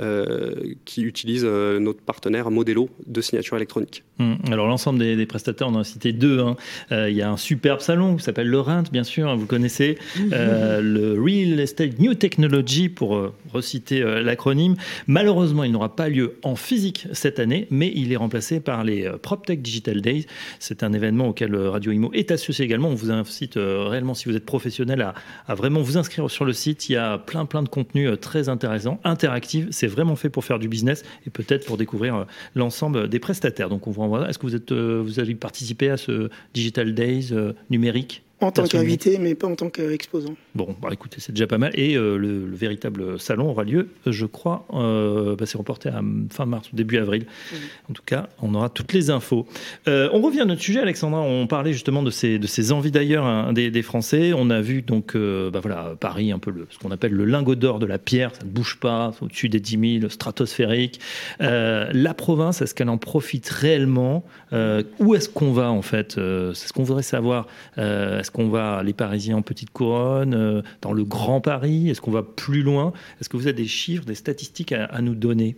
euh, 0.00 0.74
qui 0.84 1.02
utilisent 1.02 1.46
euh, 1.46 1.78
notre 1.78 2.00
partenaire 2.00 2.50
Modelo 2.50 2.90
de 3.06 3.20
signature 3.20 3.56
électronique. 3.56 4.02
Mmh. 4.18 4.34
Alors 4.50 4.66
l'ensemble 4.66 4.98
des, 4.98 5.14
des, 5.14 5.24
prestataires, 5.24 5.68
on 5.68 5.74
en 5.76 5.80
a 5.80 5.84
cité 5.84 6.12
deux. 6.12 6.40
Hein. 6.40 6.56
Euh, 6.90 7.08
il 7.08 7.16
y 7.16 7.22
a 7.22 7.30
un 7.30 7.36
superbe 7.36 7.78
salon 7.78 8.16
qui 8.16 8.24
s'appelle 8.24 8.48
Laurent, 8.48 8.82
bien 8.90 9.04
sûr, 9.04 9.28
hein, 9.28 9.36
vous 9.36 9.46
connaissez, 9.46 9.96
mmh. 10.18 10.30
le 10.80 11.16
Real 11.16 11.60
Estate 11.60 12.00
New 12.00 12.14
Technology 12.14 12.88
pour 12.88 13.32
reciter 13.52 14.00
l'acronyme. 14.20 14.74
Malheureusement, 15.06 15.62
il 15.62 15.70
n'aura 15.70 15.94
pas 15.94 16.08
lieu 16.08 16.38
en 16.42 16.56
physique 16.56 17.06
cette 17.12 17.38
année, 17.38 17.68
mais 17.70 17.92
il 17.94 18.12
est 18.12 18.16
remplacé 18.16 18.58
par 18.58 18.82
les 18.82 19.08
PropTech 19.22 19.62
Digital 19.62 20.00
Days. 20.00 20.26
C'est 20.58 20.82
un 20.82 20.92
événement 20.92 21.28
auquel 21.28 21.54
Radio 21.54 21.92
Imo 21.92 22.10
est 22.14 22.32
associé 22.32 22.64
également. 22.64 22.88
On 22.88 22.94
vous 22.94 23.12
incite 23.12 23.54
réellement, 23.56 24.14
si 24.14 24.28
vous 24.28 24.34
êtes 24.34 24.44
professionnel, 24.44 25.02
à, 25.02 25.14
à, 25.46 25.54
vraiment 25.54 25.82
vous 25.82 25.98
inscrire 25.98 26.28
sur 26.28 26.44
le 26.44 26.52
site. 26.52 26.88
Il 26.88 26.94
y 26.94 26.96
a 26.96 27.16
plein 27.16 27.46
plein 27.46 27.62
de 27.62 27.68
contenus 27.68 28.10
très 28.20 28.48
intéressants, 28.48 28.98
interactifs. 29.04 29.66
C'est 29.70 29.83
vraiment 29.86 30.16
fait 30.16 30.30
pour 30.30 30.44
faire 30.44 30.58
du 30.58 30.68
business 30.68 31.04
et 31.26 31.30
peut-être 31.30 31.66
pour 31.66 31.76
découvrir 31.76 32.26
l'ensemble 32.54 33.08
des 33.08 33.18
prestataires. 33.18 33.68
Donc 33.68 33.86
on 33.86 33.90
vous 33.90 34.00
renvoie. 34.00 34.28
Est-ce 34.28 34.38
que 34.38 34.46
vous 34.46 34.56
êtes, 34.56 34.72
vous 34.72 35.20
allez 35.20 35.34
participer 35.34 35.90
à 35.90 35.96
ce 35.96 36.30
Digital 36.52 36.94
Days 36.94 37.32
numérique? 37.70 38.23
En 38.44 38.52
tant 38.52 38.64
qu'invité, 38.64 39.18
mais 39.18 39.34
pas 39.34 39.46
en 39.46 39.54
tant 39.54 39.70
qu'exposant. 39.70 40.34
Bon, 40.54 40.74
bah 40.80 40.88
écoutez, 40.92 41.16
c'est 41.18 41.32
déjà 41.32 41.46
pas 41.46 41.58
mal. 41.58 41.72
Et 41.74 41.96
euh, 41.96 42.16
le, 42.16 42.46
le, 42.46 42.56
véritable 42.56 43.18
salon 43.18 43.50
aura 43.50 43.64
lieu, 43.64 43.88
je 44.06 44.26
crois, 44.26 44.66
euh, 44.72 45.34
bah, 45.36 45.46
c'est 45.46 45.58
reporté 45.58 45.88
à 45.88 46.00
fin 46.30 46.46
mars 46.46 46.70
ou 46.72 46.76
début 46.76 46.98
avril. 46.98 47.24
Mmh. 47.24 47.56
En 47.90 47.92
tout 47.92 48.02
cas, 48.06 48.28
on 48.40 48.54
aura 48.54 48.68
toutes 48.68 48.92
les 48.92 49.10
infos. 49.10 49.46
Euh, 49.88 50.08
on 50.12 50.20
revient 50.20 50.40
à 50.40 50.44
notre 50.44 50.62
sujet, 50.62 50.80
Alexandra. 50.80 51.20
On 51.20 51.46
parlait 51.46 51.72
justement 51.72 52.02
de 52.02 52.10
ces, 52.10 52.38
de 52.38 52.46
ces 52.46 52.72
envies 52.72 52.90
d'ailleurs 52.90 53.24
hein, 53.24 53.52
des, 53.52 53.70
des, 53.70 53.82
Français. 53.82 54.32
On 54.32 54.48
a 54.50 54.60
vu 54.60 54.82
donc, 54.82 55.16
bah, 55.16 55.60
voilà, 55.60 55.94
Paris, 55.98 56.30
un 56.30 56.38
peu 56.38 56.50
le, 56.50 56.66
ce 56.70 56.78
qu'on 56.78 56.90
appelle 56.90 57.12
le 57.12 57.24
lingot 57.24 57.56
d'or 57.56 57.78
de 57.78 57.86
la 57.86 57.98
pierre. 57.98 58.34
Ça 58.34 58.44
ne 58.44 58.50
bouge 58.50 58.78
pas, 58.80 59.12
au-dessus 59.20 59.48
des 59.48 59.60
10 59.60 60.00
000, 60.00 60.10
stratosphérique. 60.10 61.00
la 61.40 62.14
province, 62.14 62.62
est-ce 62.62 62.74
qu'elle 62.74 62.88
en 62.88 62.98
profite 62.98 63.48
réellement? 63.48 64.24
Où 64.52 65.14
est-ce 65.14 65.28
qu'on 65.28 65.52
va 65.52 65.70
en 65.70 65.82
fait? 65.82 66.12
C'est 66.14 66.68
ce 66.68 66.72
qu'on 66.72 66.84
voudrait 66.84 67.02
savoir. 67.02 67.46
est-ce 67.76 68.30
qu'on 68.34 68.48
va, 68.48 68.82
les 68.82 68.92
Parisiens 68.92 69.36
en 69.36 69.42
petite 69.42 69.70
couronne, 69.70 70.34
euh, 70.34 70.60
dans 70.82 70.92
le 70.92 71.04
Grand 71.04 71.40
Paris 71.40 71.88
Est-ce 71.88 72.00
qu'on 72.00 72.10
va 72.10 72.24
plus 72.24 72.62
loin? 72.62 72.92
Est-ce 73.20 73.28
que 73.30 73.36
vous 73.36 73.46
avez 73.46 73.54
des 73.54 73.66
chiffres, 73.66 74.04
des 74.04 74.16
statistiques 74.16 74.72
à, 74.72 75.00
nous 75.00 75.14
donner, 75.14 75.56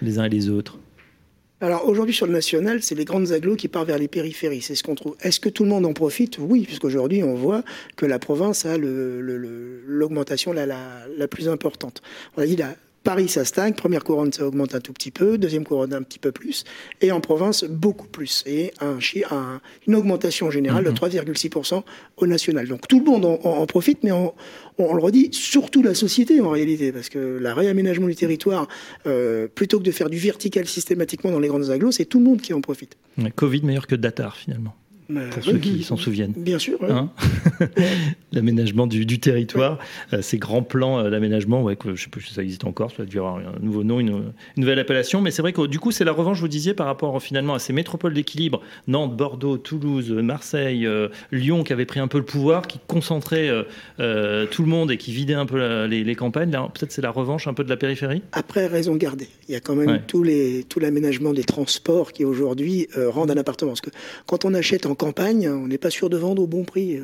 les 0.00 0.18
uns 0.18 0.24
et 0.24 0.28
les 0.28 0.48
autres? 0.48 0.78
Alors 1.60 1.88
aujourd'hui 1.88 2.14
sur 2.14 2.26
le 2.26 2.32
national, 2.32 2.82
c'est 2.82 2.94
les 2.94 3.04
grandes 3.04 3.32
agglos 3.32 3.56
qui 3.56 3.66
partent 3.68 3.88
vers 3.88 3.98
les 3.98 4.08
périphéries. 4.08 4.60
C'est 4.60 4.74
ce 4.74 4.84
qu'on 4.84 4.94
trouve. 4.94 5.16
Est-ce 5.22 5.40
que 5.40 5.48
tout 5.48 5.64
le 5.64 5.70
monde 5.70 5.86
en 5.86 5.94
profite? 5.94 6.38
Oui, 6.38 6.62
puisqu'aujourd'hui 6.62 7.22
on 7.22 7.34
voit 7.34 7.64
que 7.96 8.06
la 8.06 8.18
province 8.18 8.66
a 8.66 8.76
l'augmentation 8.78 10.52
la, 10.52 10.66
la, 10.66 10.78
la, 11.16 11.28
plus 11.28 11.48
importante. 11.48 12.02
On 12.36 12.42
a 12.42 12.46
dit 12.46 12.56
la, 12.56 12.74
Paris, 13.06 13.28
ça 13.28 13.44
stagne. 13.44 13.72
Première 13.72 14.02
couronne, 14.02 14.32
ça 14.32 14.44
augmente 14.44 14.74
un 14.74 14.80
tout 14.80 14.92
petit 14.92 15.12
peu. 15.12 15.38
Deuxième 15.38 15.62
couronne, 15.62 15.94
un 15.94 16.02
petit 16.02 16.18
peu 16.18 16.32
plus. 16.32 16.64
Et 17.00 17.12
en 17.12 17.20
province, 17.20 17.62
beaucoup 17.62 18.08
plus. 18.08 18.42
Et 18.46 18.72
un, 18.80 18.98
un, 19.30 19.60
une 19.86 19.94
augmentation 19.94 20.50
générale 20.50 20.82
de 20.82 20.90
3,6% 20.90 21.84
au 22.16 22.26
national. 22.26 22.66
Donc 22.66 22.88
tout 22.88 22.98
le 22.98 23.04
monde 23.04 23.24
en, 23.24 23.64
profite, 23.66 24.02
mais 24.02 24.10
on, 24.10 24.34
on, 24.78 24.92
le 24.92 25.00
redit, 25.00 25.28
surtout 25.30 25.84
la 25.84 25.94
société 25.94 26.40
en 26.40 26.50
réalité. 26.50 26.90
Parce 26.90 27.08
que 27.08 27.38
la 27.40 27.54
réaménagement 27.54 28.08
du 28.08 28.16
territoire, 28.16 28.66
euh, 29.06 29.46
plutôt 29.46 29.78
que 29.78 29.84
de 29.84 29.92
faire 29.92 30.10
du 30.10 30.18
vertical 30.18 30.66
systématiquement 30.66 31.30
dans 31.30 31.38
les 31.38 31.46
grandes 31.46 31.70
agglos, 31.70 31.92
c'est 31.92 32.06
tout 32.06 32.18
le 32.18 32.24
monde 32.24 32.40
qui 32.40 32.54
en 32.54 32.60
profite. 32.60 32.96
Covid 33.36 33.62
meilleur 33.62 33.86
que 33.86 33.94
Datar 33.94 34.36
finalement. 34.36 34.74
pour 35.30 35.44
ceux 35.44 35.58
qui 35.58 35.84
s'en 35.84 35.96
souviennent. 35.96 36.34
Bien 36.36 36.58
sûr. 36.58 36.80
Hein? 36.82 37.12
L'aménagement 38.36 38.86
du, 38.86 39.18
territoire, 39.18 39.78
euh, 40.12 40.20
ces 40.20 40.36
grands 40.36 40.62
plans 40.62 40.98
euh, 40.98 41.10
d'aménagement, 41.10 41.62
ouais, 41.62 41.74
que, 41.74 41.88
je 41.88 41.92
ne 41.92 41.96
sais 41.96 42.10
plus 42.10 42.20
si 42.20 42.34
ça 42.34 42.42
existe 42.42 42.64
encore, 42.64 42.90
ça 42.90 43.04
a 43.04 43.06
dû 43.06 43.18
avoir 43.18 43.36
un 43.36 43.58
nouveau 43.62 43.82
nom, 43.82 43.98
une, 43.98 44.24
nouvelle 44.58 44.78
appellation, 44.78 45.22
mais 45.22 45.30
c'est 45.30 45.40
vrai 45.40 45.54
que 45.54 45.66
du 45.66 45.78
coup, 45.80 45.90
c'est 45.90 46.04
la 46.04 46.12
revanche, 46.12 46.38
vous 46.38 46.48
disiez, 46.48 46.74
par 46.74 46.86
rapport 46.86 47.22
finalement 47.22 47.54
à 47.54 47.58
ces 47.58 47.72
métropoles 47.72 48.12
d'équilibre, 48.12 48.60
Nantes, 48.88 49.16
Bordeaux, 49.16 49.56
Toulouse, 49.56 50.10
Marseille, 50.10 50.86
euh, 50.86 51.08
Lyon, 51.32 51.64
qui 51.64 51.72
avaient 51.72 51.86
pris 51.86 51.98
un 51.98 52.08
peu 52.08 52.18
le 52.18 52.26
pouvoir, 52.26 52.66
qui 52.66 52.78
concentraient 52.86 53.50
tout 53.96 54.62
le 54.62 54.68
monde 54.68 54.90
et 54.90 54.98
qui 54.98 55.12
vidaient 55.12 55.34
un 55.34 55.46
peu 55.46 55.86
les, 55.86 56.14
campagnes. 56.14 56.50
Peut-être 56.50 56.92
c'est 56.92 57.02
la 57.02 57.10
revanche 57.10 57.46
un 57.46 57.54
peu 57.54 57.64
de 57.64 57.70
la 57.70 57.76
périphérie? 57.78 58.22
Après, 58.32 58.66
raison 58.66 58.96
gardée. 58.96 59.28
Il 59.48 59.52
y 59.52 59.56
a 59.56 59.60
quand 59.60 59.74
même 59.74 60.02
tous 60.06 60.22
les, 60.22 60.64
tout 60.68 60.78
l'aménagement 60.78 61.32
des 61.32 61.44
transports 61.44 62.12
qui 62.12 62.24
aujourd'hui 62.24 62.88
rendent 62.94 63.30
un 63.30 63.36
appartement. 63.36 63.70
Parce 63.70 63.80
que 63.80 63.90
quand 64.26 64.44
on 64.44 64.52
achète 64.52 64.84
en 64.84 64.94
campagne, 64.94 65.48
on 65.48 65.68
n'est 65.68 65.78
pas 65.78 65.90
sûr 65.90 66.10
de 66.10 66.18
vendre 66.18 66.42
au 66.42 66.46
bon 66.46 66.64
prix. 66.64 66.98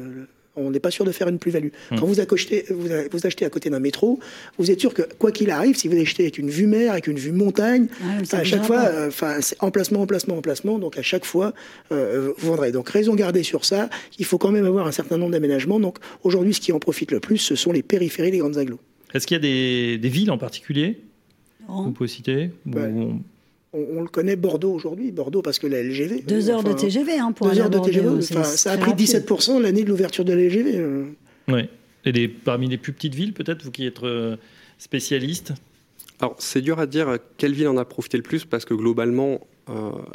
On 0.57 0.71
n'est 0.71 0.81
pas 0.81 0.91
sûr 0.91 1.05
de 1.05 1.12
faire 1.12 1.29
une 1.29 1.38
plus-value. 1.38 1.69
Hmm. 1.91 1.97
Quand 1.99 2.07
vous 2.07 2.21
achetez, 2.21 2.65
vous, 2.71 3.27
achetez 3.27 3.45
à 3.45 3.51
côté 3.51 3.71
d'un 3.71 3.81
métro, 3.81 4.19
vous 4.59 4.71
êtes 4.71 4.81
sûr 4.81 4.93
que 4.93 5.03
quoi 5.19 5.33
qu'il 5.33 5.51
arrive, 5.51 5.77
si 5.77 5.88
vous 5.88 5.99
achetez 5.99 6.25
avec 6.25 6.38
une 6.38 6.51
vue 6.51 6.67
mer, 6.67 6.93
avec 6.93 7.07
une 7.07 7.19
vue 7.19 7.33
montagne, 7.33 7.87
ah, 8.03 8.37
à 8.37 8.45
chaque 8.45 8.65
fois, 8.65 8.81
euh, 8.81 9.09
enfin, 9.09 9.37
c'est 9.41 9.57
emplacement, 9.62 10.03
emplacement, 10.03 10.37
emplacement. 10.37 10.79
Donc 10.79 10.99
à 10.99 11.03
chaque 11.03 11.25
fois, 11.25 11.55
euh, 11.91 12.33
vous 12.37 12.49
vendrez. 12.49 12.73
Donc 12.73 12.88
raison 12.88 13.15
gardée 13.15 13.43
sur 13.43 13.65
ça. 13.65 13.88
Il 14.19 14.25
faut 14.25 14.38
quand 14.38 14.51
même 14.51 14.67
avoir 14.67 14.87
un 14.87 14.93
certain 14.93 15.19
nombre 15.19 15.33
d'aménagements. 15.33 15.81
Donc 15.81 15.99
aujourd'hui, 16.23 16.55
ce 16.55 16.61
qui 16.61 16.73
en 16.73 16.79
profite 16.79 17.11
le 17.12 17.21
plus, 17.21 17.38
ce 17.38 17.55
sont 17.55 17.73
les 17.73 17.83
périphéries 17.83 18.31
des 18.31 18.38
grandes 18.38 18.59
agglos. 18.59 18.81
Est-ce 19.15 19.27
qu'il 19.27 19.35
y 19.35 19.38
a 19.38 19.99
des, 19.99 20.09
villes 20.09 20.31
en 20.31 20.38
particulier 20.38 21.01
Vous 21.69 21.93
pouvez 21.93 22.09
citer 22.09 22.51
on, 22.67 23.21
le 23.75 24.09
connaît 24.09 24.37
Bordeaux 24.37 24.73
aujourd'hui, 24.73 25.13
Bordeaux 25.13 25.43
parce 25.43 25.59
que 25.59 25.67
la 25.67 25.83
LGV. 25.83 26.23
Deux 26.23 26.51
heures 26.51 26.63
de 26.63 26.73
TGV 26.73 27.19
hein, 27.19 27.33
pour 27.33 27.49
Deux 27.49 27.61
heures 27.61 27.71
de 27.71 27.79
TGV, 27.79 28.21
ça 28.23 28.73
a 28.73 28.77
pris 28.77 28.93
17% 28.93 29.61
l'année 29.61 29.85
de 29.85 29.89
l'ouverture 29.89 30.25
de 30.25 30.33
la 30.33 30.43
LGV. 30.43 30.77
Euh. 30.77 31.05
Oui. 31.49 31.63
Et 32.05 32.29
parmi 32.29 32.69
les 32.69 32.79
plus 32.79 32.93
petites 32.93 33.15
villes, 33.15 33.33
peut-être, 33.33 33.63
vous 33.63 33.71
qui 33.71 33.87
êtes 33.87 34.03
euh, 34.03 34.37
spécialiste 34.79 35.53
Alors, 36.21 36.35
c'est 36.39 36.61
dur 36.61 36.79
à 36.79 36.87
dire 36.87 37.19
quelle 37.39 37.53
ville 37.53 37.69
en 37.69 37.77
a 37.77 37.85
profité 37.85 38.17
le 38.17 38.23
plus 38.23 38.45
parce 38.45 38.65
que 38.65 38.75
globalement, 38.75 39.41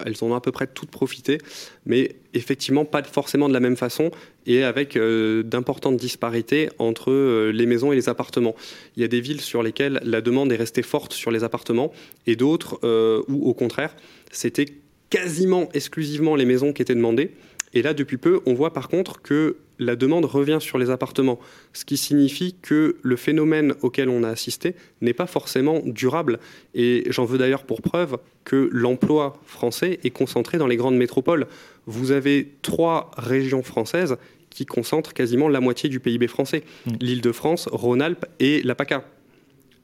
elles 0.05 0.15
en 0.21 0.27
ont 0.27 0.35
à 0.35 0.41
peu 0.41 0.51
près 0.51 0.67
toutes 0.67 0.91
profité, 0.91 1.37
mais 1.85 2.15
effectivement 2.33 2.85
pas 2.85 3.03
forcément 3.03 3.47
de 3.47 3.53
la 3.53 3.59
même 3.59 3.77
façon 3.77 4.11
et 4.45 4.63
avec 4.63 4.95
euh, 4.95 5.43
d'importantes 5.43 5.97
disparités 5.97 6.69
entre 6.79 7.11
euh, 7.11 7.51
les 7.51 7.65
maisons 7.65 7.91
et 7.91 7.95
les 7.95 8.09
appartements. 8.09 8.55
Il 8.95 9.01
y 9.01 9.05
a 9.05 9.07
des 9.07 9.21
villes 9.21 9.41
sur 9.41 9.63
lesquelles 9.63 9.99
la 10.03 10.21
demande 10.21 10.51
est 10.51 10.57
restée 10.57 10.83
forte 10.83 11.13
sur 11.13 11.31
les 11.31 11.43
appartements 11.43 11.91
et 12.25 12.35
d'autres 12.35 12.79
où 13.27 13.49
au 13.49 13.53
contraire 13.53 13.95
c'était 14.31 14.65
quasiment 15.09 15.69
exclusivement 15.73 16.35
les 16.35 16.45
maisons 16.45 16.73
qui 16.73 16.81
étaient 16.81 16.95
demandées. 16.95 17.31
Et 17.73 17.81
là, 17.81 17.93
depuis 17.93 18.17
peu, 18.17 18.41
on 18.45 18.53
voit 18.53 18.73
par 18.73 18.89
contre 18.89 19.21
que 19.21 19.57
la 19.79 19.95
demande 19.95 20.25
revient 20.25 20.57
sur 20.59 20.77
les 20.77 20.89
appartements, 20.89 21.39
ce 21.73 21.85
qui 21.85 21.97
signifie 21.97 22.55
que 22.61 22.97
le 23.01 23.15
phénomène 23.15 23.73
auquel 23.81 24.09
on 24.09 24.23
a 24.23 24.29
assisté 24.29 24.75
n'est 25.01 25.13
pas 25.13 25.27
forcément 25.27 25.81
durable. 25.85 26.39
Et 26.73 27.03
j'en 27.09 27.25
veux 27.25 27.37
d'ailleurs 27.37 27.63
pour 27.63 27.81
preuve 27.81 28.17
que 28.43 28.69
l'emploi 28.71 29.39
français 29.45 29.99
est 30.03 30.09
concentré 30.09 30.57
dans 30.57 30.67
les 30.67 30.77
grandes 30.77 30.97
métropoles. 30.97 31.47
Vous 31.85 32.11
avez 32.11 32.53
trois 32.61 33.11
régions 33.17 33.63
françaises 33.63 34.17
qui 34.49 34.65
concentrent 34.65 35.13
quasiment 35.13 35.49
la 35.49 35.59
moitié 35.59 35.89
du 35.89 35.99
PIB 35.99 36.27
français, 36.27 36.63
mmh. 36.85 36.91
l'Île-de-France, 36.99 37.69
Rhône-Alpes 37.71 38.25
et 38.39 38.63
la 38.63 38.75
PACA. 38.75 39.05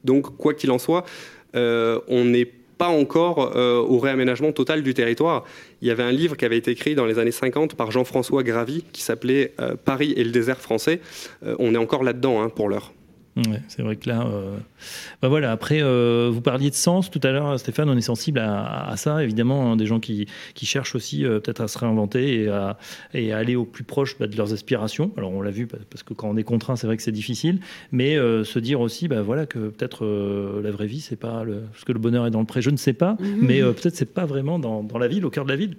Donc, 0.04 0.36
quoi 0.38 0.54
qu'il 0.54 0.72
en 0.72 0.80
soit, 0.80 1.06
euh, 1.56 2.00
on 2.08 2.26
n'est 2.26 2.52
pas 2.84 2.90
encore 2.90 3.54
euh, 3.56 3.78
au 3.78 3.98
réaménagement 3.98 4.52
total 4.52 4.84
du 4.84 4.94
territoire. 4.94 5.46
Il 5.82 5.88
y 5.88 5.92
avait 5.92 6.04
un 6.04 6.12
livre 6.12 6.36
qui 6.36 6.44
avait 6.44 6.58
été 6.58 6.72
écrit 6.72 6.96
dans 6.96 7.06
les 7.06 7.18
années 7.18 7.32
50 7.32 7.76
par 7.76 7.92
Jean-François 7.92 8.44
Gravy 8.44 8.84
qui 8.92 9.02
s'appelait 9.02 9.54
euh, 9.62 9.76
Paris 9.86 10.14
et 10.18 10.24
le 10.26 10.32
désert 10.32 10.60
français. 10.60 11.00
Euh, 11.46 11.56
on 11.60 11.76
est 11.76 11.78
encore 11.78 12.04
là-dedans 12.04 12.42
hein, 12.42 12.50
pour 12.50 12.68
l'heure 12.68 12.92
c'est 13.68 13.82
vrai 13.82 13.96
que 13.96 14.08
là, 14.08 14.28
euh, 14.28 14.58
bah 15.22 15.28
voilà. 15.28 15.52
Après, 15.52 15.82
euh, 15.82 16.30
vous 16.32 16.42
parliez 16.42 16.70
de 16.70 16.76
sens 16.76 17.10
tout 17.10 17.20
à 17.24 17.32
l'heure, 17.32 17.60
Stéphane. 17.60 17.90
On 17.90 17.98
est 17.98 18.02
sensible 18.02 18.40
à, 18.40 18.94
ça, 18.98 19.24
évidemment, 19.24 19.72
hein, 19.72 19.76
des 19.76 19.86
gens 19.86 20.00
qui, 20.00 20.28
cherchent 20.56 20.96
aussi 20.96 21.26
euh, 21.26 21.40
peut-être 21.40 21.62
à 21.62 21.68
se 21.68 21.78
réinventer 21.78 22.44
et 22.44 22.48
à, 22.50 22.78
et 23.14 23.34
aller 23.34 23.56
au 23.56 23.66
plus 23.66 23.84
proche 23.84 24.18
bah, 24.20 24.28
de 24.28 24.36
leurs 24.38 24.54
aspirations. 24.54 25.12
Alors, 25.18 25.32
on 25.32 25.42
l'a 25.42 25.52
vu 25.52 25.68
parce 25.68 26.04
que 26.04 26.14
quand 26.14 26.30
on 26.30 26.38
est 26.38 26.44
contraint, 26.44 26.76
c'est 26.76 26.88
vrai 26.88 26.98
que 26.98 27.04
c'est 27.04 27.12
difficile, 27.12 27.60
mais 27.92 28.16
se 28.16 28.60
dire 28.60 28.82
aussi, 28.82 29.08
bah, 29.08 29.22
voilà, 29.22 29.46
que 29.46 29.70
peut-être 29.70 30.06
la 30.62 30.72
vraie 30.72 30.88
vie, 30.88 31.02
c'est 31.02 31.16
pas 31.16 31.44
le, 31.44 31.62
parce 31.72 31.84
que 31.84 31.92
le 31.92 32.00
bonheur 32.00 32.26
est 32.28 32.32
dans 32.32 32.40
le 32.40 32.46
pré. 32.46 32.62
Je 32.62 32.70
ne 32.70 32.78
sais 32.78 32.94
pas, 32.94 33.18
mhm. 33.20 33.38
mais 33.42 33.62
peut-être 33.62 33.96
c'est 33.96 34.14
pas 34.14 34.26
vraiment 34.26 34.60
dans, 34.60 34.84
dans 34.84 34.98
la 34.98 35.08
ville, 35.08 35.26
au 35.26 35.30
cœur 35.30 35.46
de 35.46 35.50
la 35.50 35.56
ville 35.56 35.76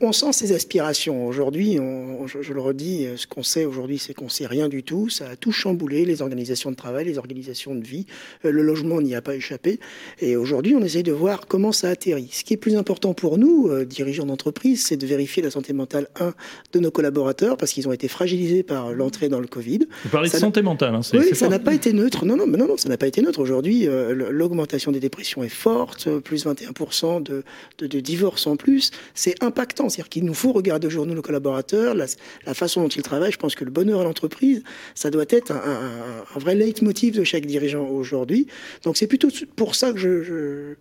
on, 0.00 0.12
sent 0.12 0.32
ces 0.32 0.52
aspirations. 0.52 1.26
Aujourd'hui, 1.26 1.78
je, 2.26 2.52
le 2.52 2.60
redis, 2.60 3.06
ce 3.16 3.26
qu'on 3.26 3.42
sait 3.42 3.64
aujourd'hui, 3.64 3.98
c'est 3.98 4.14
qu'on 4.14 4.28
sait 4.28 4.46
rien 4.46 4.68
du 4.68 4.82
tout. 4.82 5.08
Ça 5.08 5.30
a 5.30 5.36
tout 5.36 5.52
chamboulé, 5.52 6.04
les 6.04 6.22
organisations 6.22 6.70
de 6.70 6.76
travail, 6.76 7.04
les 7.04 7.18
organisations 7.18 7.74
de 7.74 7.84
vie. 7.84 8.06
Euh, 8.44 8.50
le 8.50 8.62
logement 8.62 9.00
n'y 9.00 9.14
a 9.14 9.22
pas 9.22 9.34
échappé. 9.34 9.80
Et 10.20 10.36
aujourd'hui, 10.36 10.74
on 10.74 10.82
essaye 10.82 11.02
de 11.02 11.12
voir 11.12 11.46
comment 11.46 11.72
ça 11.72 11.88
atterrit. 11.88 12.28
Ce 12.32 12.44
qui 12.44 12.54
est 12.54 12.56
plus 12.56 12.76
important 12.76 13.14
pour 13.14 13.38
nous, 13.38 13.68
euh, 13.68 13.84
dirigeants 13.84 14.26
d'entreprise, 14.26 14.84
c'est 14.86 14.96
de 14.96 15.06
vérifier 15.06 15.42
la 15.42 15.50
santé 15.50 15.72
mentale, 15.72 16.08
un, 16.18 16.34
de 16.72 16.78
nos 16.78 16.90
collaborateurs, 16.90 17.56
parce 17.56 17.72
qu'ils 17.72 17.88
ont 17.88 17.92
été 17.92 18.08
fragilisés 18.08 18.62
par 18.62 18.92
l'entrée 18.92 19.28
dans 19.28 19.40
le 19.40 19.46
Covid. 19.46 19.80
Vous 20.04 20.10
parlez 20.10 20.28
de 20.28 20.36
santé 20.36 20.62
mentale, 20.62 20.94
hein, 20.94 21.00
Oui, 21.14 21.34
ça 21.34 21.48
n'a 21.48 21.58
pas 21.58 21.74
été 21.74 21.92
neutre. 21.92 22.24
Non, 22.24 22.36
non, 22.36 22.46
non, 22.46 22.66
non, 22.66 22.76
ça 22.76 22.88
n'a 22.88 22.96
pas 22.96 23.06
été 23.06 23.22
neutre. 23.22 23.40
Aujourd'hui, 23.40 23.86
euh, 23.88 24.14
l'augmentation 24.30 24.92
des 24.92 25.00
dépressions 25.00 25.42
est 25.42 25.48
forte, 25.48 26.08
plus 26.20 26.46
21% 26.46 27.22
de, 27.22 27.42
de, 27.78 27.86
de 27.86 28.00
divorces 28.00 28.46
en 28.46 28.56
plus. 28.56 28.90
C'est 29.14 29.42
impactant. 29.42 29.88
C'est-à-dire 29.88 30.08
qu'il 30.08 30.24
nous 30.24 30.34
faut 30.34 30.52
regarder 30.52 30.86
aujourd'hui 30.86 31.14
nos 31.14 31.22
collaborateurs, 31.22 31.94
la, 31.94 32.06
façon 32.54 32.82
dont 32.82 32.88
ils 32.88 33.02
travaillent. 33.02 33.32
Je 33.32 33.38
pense 33.38 33.54
que 33.54 33.64
le 33.64 33.70
bonheur 33.70 34.00
à 34.00 34.04
l'entreprise, 34.04 34.62
ça 34.94 35.10
doit 35.10 35.26
être 35.28 35.52
un, 35.52 36.38
vrai 36.38 36.54
leitmotiv 36.54 37.14
de 37.14 37.24
chaque 37.24 37.46
dirigeant 37.46 37.86
aujourd'hui. 37.86 38.46
Donc 38.84 38.96
c'est 38.96 39.06
plutôt 39.06 39.28
pour 39.56 39.74
ça 39.74 39.92
que 39.92 39.98
je, 39.98 40.76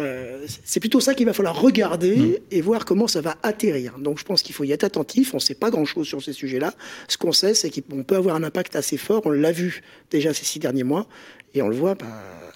euh, 0.00 0.46
c'est 0.64 0.80
plutôt 0.80 1.00
ça 1.00 1.14
qu'il 1.14 1.26
va 1.26 1.34
falloir 1.34 1.60
regarder 1.60 2.16
mmh. 2.16 2.36
et 2.50 2.60
voir 2.62 2.84
comment 2.84 3.06
ça 3.06 3.20
va 3.20 3.36
atterrir. 3.42 3.98
Donc 3.98 4.18
je 4.18 4.24
pense 4.24 4.42
qu'il 4.42 4.54
faut 4.54 4.64
y 4.64 4.72
être 4.72 4.84
attentif. 4.84 5.34
On 5.34 5.36
ne 5.36 5.42
sait 5.42 5.54
pas 5.54 5.70
grand-chose 5.70 6.06
sur 6.06 6.22
ces 6.22 6.32
sujets-là. 6.32 6.74
Ce 7.08 7.18
qu'on 7.18 7.32
sait, 7.32 7.54
c'est 7.54 7.70
qu'on 7.70 8.02
peut 8.02 8.16
avoir 8.16 8.36
un 8.36 8.42
impact 8.42 8.76
assez 8.76 8.96
fort. 8.96 9.22
On 9.26 9.30
l'a 9.30 9.52
vu 9.52 9.82
déjà 10.10 10.32
ces 10.32 10.44
six 10.44 10.58
derniers 10.58 10.84
mois. 10.84 11.06
Et 11.54 11.60
on 11.60 11.68
le 11.68 11.76
voit, 11.76 11.94
bah, 11.94 12.06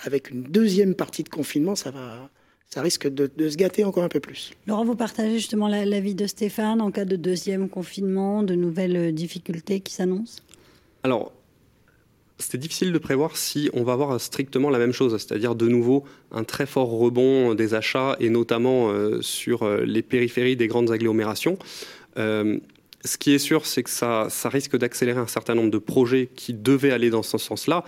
avec 0.04 0.30
une 0.30 0.44
deuxième 0.44 0.94
partie 0.94 1.22
de 1.22 1.28
confinement, 1.28 1.74
ça 1.74 1.90
va, 1.90 2.30
ça 2.68 2.82
risque 2.82 3.08
de, 3.08 3.48
se 3.48 3.56
gâter 3.56 3.84
encore 3.84 4.04
un 4.04 4.08
peu 4.08 4.20
plus. 4.20 4.52
Laurent, 4.66 4.84
vous 4.84 4.96
partagez 4.96 5.34
justement 5.34 5.68
l'avis 5.68 6.14
de 6.14 6.26
Stéphane 6.26 6.80
en 6.80 6.90
cas 6.90 7.04
de 7.04 7.16
deuxième 7.16 7.68
confinement, 7.68 8.42
de 8.42 8.54
nouvelles 8.54 9.14
difficultés 9.14 9.80
qui 9.80 9.94
s'annoncent? 9.94 10.42
Alors, 11.02 11.32
c'est 12.38 12.58
difficile 12.58 12.92
de 12.92 12.98
prévoir 12.98 13.36
si 13.36 13.70
on 13.72 13.82
va 13.82 13.94
avoir 13.94 14.20
strictement 14.20 14.68
la 14.70 14.78
même 14.78 14.92
chose, 14.92 15.12
c'est-à-dire 15.12 15.54
de 15.54 15.68
nouveau 15.68 16.04
un 16.32 16.44
très 16.44 16.66
fort 16.66 16.90
rebond 16.90 17.54
des 17.54 17.74
achats 17.74 18.16
et 18.20 18.28
notamment 18.28 18.90
euh, 18.90 19.22
sur 19.22 19.62
euh, 19.62 19.84
les 19.84 20.02
périphéries 20.02 20.56
des 20.56 20.66
grandes 20.66 20.90
agglomérations. 20.90 21.58
Euh, 22.18 22.58
ce 23.06 23.18
qui 23.18 23.32
est 23.34 23.38
sûr, 23.38 23.66
c'est 23.66 23.82
que 23.82 23.90
ça, 23.90 24.28
risque 24.44 24.76
d'accélérer 24.76 25.20
un 25.20 25.26
certain 25.26 25.54
nombre 25.54 25.70
de 25.70 25.78
projets 25.78 26.28
qui 26.34 26.54
devaient 26.54 26.90
aller 26.90 27.10
dans 27.10 27.22
ce 27.22 27.38
sens-là. 27.38 27.84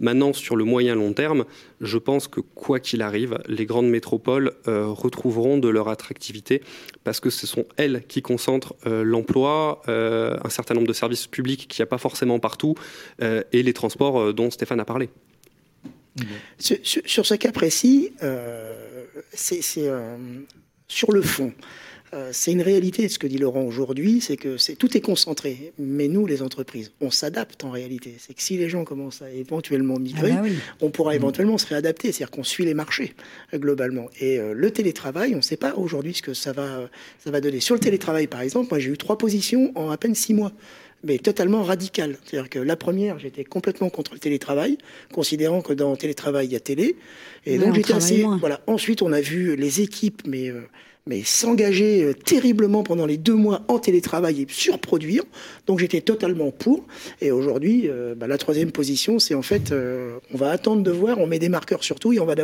Maintenant, 0.00 0.32
sur 0.32 0.56
le 0.56 0.64
moyen 0.64 0.94
long 0.94 1.12
terme, 1.12 1.44
je 1.80 1.98
pense 1.98 2.28
que 2.28 2.40
quoi 2.40 2.80
qu'il 2.80 3.02
arrive, 3.02 3.38
les 3.46 3.66
grandes 3.66 3.88
métropoles 3.88 4.52
euh, 4.68 4.86
retrouveront 4.86 5.58
de 5.58 5.68
leur 5.68 5.88
attractivité 5.88 6.62
parce 7.04 7.20
que 7.20 7.30
ce 7.30 7.46
sont 7.46 7.66
elles 7.76 8.04
qui 8.06 8.22
concentrent 8.22 8.74
euh, 8.86 9.02
l'emploi, 9.02 9.82
euh, 9.88 10.36
un 10.42 10.48
certain 10.48 10.74
nombre 10.74 10.88
de 10.88 10.92
services 10.92 11.26
publics 11.26 11.68
qu'il 11.68 11.82
n'y 11.82 11.84
a 11.84 11.90
pas 11.90 11.98
forcément 11.98 12.38
partout 12.38 12.74
et 13.20 13.62
les 13.62 13.72
transports 13.72 14.34
dont 14.34 14.50
Stéphane 14.50 14.80
a 14.80 14.84
parlé. 14.84 15.08
Sur, 16.58 16.76
sur, 16.82 17.26
ce 17.26 17.34
cas 17.34 17.52
précis, 17.52 18.12
c'est 19.32 19.60
sur 20.88 21.12
le 21.12 21.22
fond. 21.22 21.52
Euh, 22.14 22.28
c'est 22.32 22.52
une 22.52 22.60
réalité, 22.60 23.08
ce 23.08 23.18
que 23.18 23.26
dit 23.26 23.38
Laurent 23.38 23.62
aujourd'hui, 23.62 24.20
c'est 24.20 24.36
que 24.36 24.56
tout 24.74 24.96
est 24.96 25.00
concentré. 25.00 25.72
Mais 25.78 26.08
nous, 26.08 26.26
les 26.26 26.42
entreprises, 26.42 26.92
on 27.00 27.10
s'adapte 27.10 27.64
en 27.64 27.70
réalité. 27.70 28.16
C'est 28.18 28.34
que 28.34 28.42
si 28.42 28.58
les 28.58 28.68
gens 28.68 28.84
commencent 28.84 29.22
à 29.22 29.30
éventuellement 29.30 29.98
migrer, 29.98 30.32
ah 30.32 30.42
bah 30.42 30.48
on 30.82 30.90
pourra 30.90 31.14
éventuellement 31.14 31.56
se 31.56 31.66
réadapter. 31.66 32.12
C'est-à-dire 32.12 32.30
qu'on 32.30 32.44
suit 32.44 32.66
les 32.66 32.74
marchés, 32.74 33.14
euh, 33.54 33.58
globalement. 33.58 34.10
Et 34.20 34.38
euh, 34.38 34.52
le 34.52 34.70
télétravail, 34.70 35.32
on 35.34 35.38
ne 35.38 35.42
sait 35.42 35.56
pas 35.56 35.74
aujourd'hui 35.74 36.12
ce 36.12 36.22
que 36.22 36.34
ça 36.34 36.52
va, 36.52 36.90
ça 37.18 37.30
va 37.30 37.40
donner. 37.40 37.60
Sur 37.60 37.74
le 37.74 37.80
télétravail, 37.80 38.26
par 38.26 38.42
exemple, 38.42 38.68
moi, 38.70 38.78
j'ai 38.78 38.90
eu 38.90 38.98
trois 38.98 39.16
positions 39.16 39.72
en 39.74 39.90
à 39.90 39.96
peine 39.96 40.14
six 40.14 40.34
mois 40.34 40.52
mais 41.04 41.18
totalement 41.18 41.64
radicales. 41.64 42.16
C'est-à-dire 42.24 42.48
que 42.48 42.60
la 42.60 42.76
première, 42.76 43.18
j'étais 43.18 43.42
complètement 43.42 43.90
contre 43.90 44.12
le 44.12 44.20
télétravail, 44.20 44.78
considérant 45.12 45.60
que 45.60 45.72
dans 45.72 45.90
le 45.90 45.96
télétravail, 45.96 46.46
il 46.46 46.52
y 46.52 46.56
a 46.56 46.60
télé. 46.60 46.94
Et 47.44 47.58
donc 47.58 47.74
j'étais 47.74 47.94
assez. 47.94 48.24
Voilà. 48.38 48.60
Ensuite, 48.68 49.02
on 49.02 49.12
a 49.12 49.20
vu 49.20 49.56
les 49.56 49.80
équipes, 49.80 50.22
mais 50.28 50.52
mais 51.06 51.22
s'engager 51.24 52.04
euh, 52.04 52.14
terriblement 52.14 52.82
pendant 52.82 53.06
les 53.06 53.16
deux 53.16 53.34
mois 53.34 53.62
en 53.68 53.78
télétravail 53.78 54.42
et 54.42 54.46
surproduire. 54.48 55.24
Donc 55.66 55.80
j'étais 55.80 56.00
totalement 56.00 56.50
pour. 56.50 56.84
Et 57.20 57.30
aujourd'hui, 57.30 57.88
euh, 57.88 58.14
bah, 58.14 58.26
la 58.26 58.38
troisième 58.38 58.70
position, 58.70 59.18
c'est 59.18 59.34
en 59.34 59.42
fait, 59.42 59.72
euh, 59.72 60.18
on 60.32 60.36
va 60.36 60.50
attendre 60.50 60.82
de 60.82 60.90
voir, 60.90 61.18
on 61.18 61.26
met 61.26 61.38
des 61.38 61.48
marqueurs 61.48 61.82
surtout, 61.82 62.12
et 62.12 62.20
on 62.20 62.26
va 62.26 62.34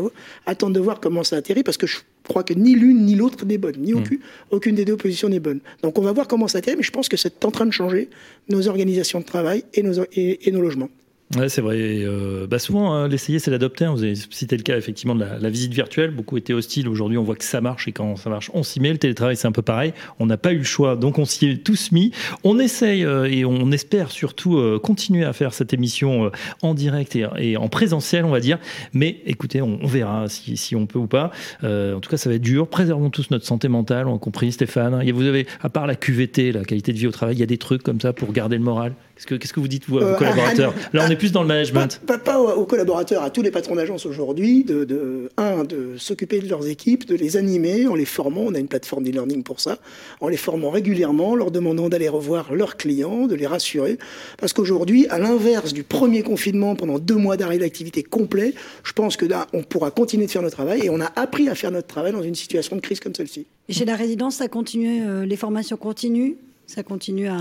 attendre 0.47 0.73
de 0.73 0.81
voir 0.81 1.01
comment 1.01 1.25
ça 1.25 1.37
atterrit, 1.37 1.63
parce 1.63 1.77
que 1.77 1.87
je 1.87 1.99
crois 2.27 2.43
que 2.43 2.55
ni 2.55 2.75
l'une 2.75 3.05
ni 3.05 3.15
l'autre 3.15 3.45
n'est 3.47 3.59
bonne, 3.59 3.77
ni 3.79 3.95
aucune, 3.95 4.19
aucune 4.51 4.75
des 4.75 4.85
deux 4.85 4.97
positions 4.97 5.29
n'est 5.29 5.41
bonne. 5.41 5.61
Donc 5.83 5.99
on 5.99 6.03
va 6.03 6.13
voir 6.13 6.27
comment 6.27 6.49
ça 6.49 6.59
atterrit, 6.59 6.77
mais 6.77 6.83
je 6.83 6.91
pense 6.93 7.09
que 7.09 7.17
c'est 7.17 7.45
en 7.45 7.51
train 7.51 7.67
de 7.67 7.73
changer 7.73 8.11
nos 8.49 8.69
organisations 8.69 9.21
de 9.21 9.25
travail 9.25 9.65
et 9.75 9.83
nos, 9.83 10.05
et 10.13 10.51
nos 10.51 10.61
logements. 10.61 10.91
Ouais, 11.37 11.51
c'est 11.51 11.61
vrai. 11.61 11.77
Euh, 11.79 12.47
bah 12.47 12.59
souvent, 12.59 12.95
hein, 12.95 13.07
l'essayer, 13.07 13.39
c'est 13.39 13.51
l'adopter. 13.51 13.87
Vous 13.93 14.03
avez 14.03 14.15
cité 14.15 14.57
le 14.57 14.63
cas 14.63 14.79
effectivement 14.79 15.15
de 15.15 15.25
la, 15.25 15.51
visite 15.51 15.75
virtuelle. 15.75 16.11
Beaucoup 16.11 16.39
étaient 16.39 16.55
hostiles. 16.55 16.89
Aujourd'hui, 16.89 17.19
on 17.19 17.23
voit 17.23 17.37
que 17.37 17.45
ça 17.45 17.61
marche 17.61 17.87
et 17.87 17.93
quand 17.93 18.17
ça 18.17 18.31
marche, 18.31 18.51
on 18.55 18.63
s'y 18.63 18.81
met. 18.81 18.91
Le 18.91 18.97
télétravail, 18.97 19.37
c'est 19.37 19.47
un 19.47 19.53
peu 19.53 19.61
pareil. 19.61 19.93
On 20.21 20.25
n'a 20.25 20.39
pas 20.39 20.55
eu 20.55 20.59
le 20.59 20.65
choix, 20.65 20.97
donc 20.97 21.19
on 21.19 21.27
s'y 21.27 21.47
est 21.47 21.63
tous 21.63 21.93
mis. 21.93 22.13
On 22.45 22.59
essaye 22.59 23.05
euh, 23.05 23.25
et 23.31 23.45
on 23.45 23.71
espère 23.73 24.11
surtout 24.11 24.57
euh, 24.57 24.79
continuer 24.79 25.27
à 25.27 25.35
faire 25.35 25.53
cette 25.53 25.75
émission 25.75 26.31
en 26.63 26.73
direct 26.73 27.15
et, 27.15 27.59
en 27.59 27.69
présentiel, 27.69 28.25
on 28.25 28.31
va 28.31 28.41
dire. 28.41 28.59
Mais 28.95 29.21
écoutez, 29.27 29.61
on, 29.61 29.87
verra 29.87 30.31
si, 30.31 30.57
si, 30.57 30.77
on 30.77 30.87
peut 30.87 30.99
ou 30.99 31.09
pas. 31.09 31.31
en 31.63 32.01
tout 32.01 32.09
cas, 32.09 32.17
ça 32.17 32.31
va 32.31 32.37
être 32.37 32.43
dur. 32.43 32.69
Préservons 32.69 33.11
tous 33.11 33.31
notre 33.31 33.45
santé 33.45 33.69
mentale, 33.69 34.09
on 34.09 34.17
a 34.17 34.19
compris, 34.19 34.51
Stéphane. 34.51 35.03
Et 35.05 35.13
vous 35.13 35.27
avez, 35.27 35.47
à 35.61 35.69
part 35.69 35.87
la 35.87 35.95
QVT, 35.95 36.53
la 36.53 36.65
qualité 36.65 36.95
de 36.95 36.99
vie 36.99 37.07
au 37.07 37.13
travail, 37.13 37.37
il 37.37 37.41
y 37.41 37.43
a 37.43 37.47
des 37.47 37.59
trucs 37.59 37.83
comme 37.83 38.01
ça 38.01 38.15
pour 38.15 38.33
garder 38.33 38.57
le 38.57 38.65
moral? 38.65 38.95
Qu'est-ce 39.27 39.53
que, 39.53 39.61
vous 39.61 39.69
dites, 39.69 39.85
vous, 39.89 39.99
à 39.99 40.05
vos 40.05 40.17
collaborateurs 40.17 40.75
Là, 40.93 41.05
on 41.07 41.11
est 41.11 41.17
plus 41.17 41.33
dans 41.33 41.43
le 41.43 41.49
management. 41.49 42.01
Pas, 42.07 42.39
aux 42.39 42.65
collaborateurs, 42.67 43.23
à 43.23 43.31
tous 43.31 43.43
les 43.43 43.51
patrons 43.51 43.75
d'agence 43.75 44.07
aujourd'hui, 44.07 44.65
de, 44.65 44.85
de, 44.85 45.29
un, 45.37 45.65
de 45.65 45.97
s'occuper 45.97 46.41
de 46.41 46.49
leurs 46.49 46.67
équipes, 46.69 47.07
de 47.07 47.15
les 47.15 47.37
animer 47.37 47.87
en 47.87 47.95
les 47.95 48.05
formant. 48.05 48.43
On 48.43 48.55
a 48.55 48.59
une 48.59 48.69
plateforme 48.69 49.05
d'e-learning 49.05 49.43
pour 49.43 49.61
ça. 49.61 49.79
En 50.21 50.29
les 50.29 50.37
formant 50.37 50.71
régulièrement, 50.71 51.35
leur 51.35 51.51
demandant 51.51 51.89
d'aller 51.89 52.09
revoir 52.09 52.55
leurs 52.55 52.77
clients, 52.77 53.27
de 53.27 53.35
les 53.35 53.47
rassurer. 53.47 53.99
Parce 54.39 54.53
qu'aujourd'hui, 54.53 55.07
à 55.09 55.19
l'inverse 55.19 55.73
du 55.73 55.83
premier 55.83 56.23
confinement, 56.23 56.77
pendant 56.77 56.99
deux 56.99 57.17
mois 57.17 57.37
d'arrêt 57.37 57.59
d'activité 57.59 58.03
complet, 58.03 58.55
je 58.85 58.93
pense 58.93 59.17
que 59.17 59.27
là, 59.27 59.47
on 59.53 59.63
pourra 59.63 59.91
continuer 59.91 60.27
de 60.27 60.31
faire 60.31 60.43
notre 60.43 60.57
travail 60.57 60.83
et 60.85 60.91
on 60.91 61.01
a 61.01 61.11
appris 61.17 61.49
à 61.49 61.55
faire 61.55 61.71
notre 61.71 61.89
travail 61.89 62.13
dans 62.13 62.23
une 62.23 62.35
situation 62.35 62.77
de 62.77 62.81
crise 62.81 63.01
comme 63.01 63.15
celle-ci. 63.15 63.47
Et 63.69 63.73
chez 63.73 63.85
la 63.85 63.97
résidence, 63.97 64.37
ça 64.37 64.49
continue, 64.49 65.03
euh, 65.07 65.27
les 65.27 65.37
formations 65.37 65.77
continuent? 65.77 66.35
Ça 66.67 66.83
continue 66.83 67.29
à 67.29 67.39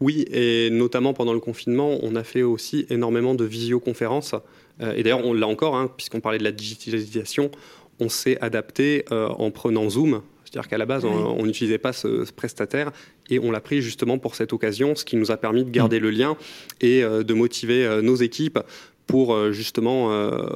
oui, 0.00 0.24
et 0.30 0.70
notamment 0.70 1.12
pendant 1.12 1.32
le 1.32 1.40
confinement, 1.40 1.98
on 2.02 2.14
a 2.14 2.22
fait 2.22 2.42
aussi 2.42 2.86
énormément 2.88 3.34
de 3.34 3.44
visioconférences. 3.44 4.34
Euh, 4.80 4.94
et 4.94 5.02
d'ailleurs, 5.02 5.24
on 5.24 5.32
l'a 5.32 5.48
encore, 5.48 5.76
hein, 5.76 5.90
puisqu'on 5.96 6.20
parlait 6.20 6.38
de 6.38 6.44
la 6.44 6.52
digitalisation, 6.52 7.50
on 7.98 8.08
s'est 8.08 8.38
adapté 8.40 9.04
euh, 9.10 9.28
en 9.28 9.50
prenant 9.50 9.90
Zoom. 9.90 10.22
C'est-à-dire 10.44 10.68
qu'à 10.68 10.78
la 10.78 10.86
base, 10.86 11.04
on 11.04 11.44
n'utilisait 11.44 11.76
pas 11.76 11.92
ce, 11.92 12.30
prestataire 12.32 12.90
et 13.28 13.38
on 13.38 13.50
l'a 13.50 13.60
pris 13.60 13.82
justement 13.82 14.16
pour 14.16 14.34
cette 14.34 14.54
occasion, 14.54 14.94
ce 14.94 15.04
qui 15.04 15.16
nous 15.16 15.30
a 15.30 15.36
permis 15.36 15.62
de 15.62 15.68
garder 15.68 16.00
mm. 16.00 16.02
le 16.02 16.10
lien 16.10 16.36
et 16.80 17.04
euh, 17.04 17.22
de 17.22 17.34
motiver 17.34 18.00
nos 18.02 18.16
équipes 18.16 18.58
pour 19.06 19.52
justement 19.52 20.10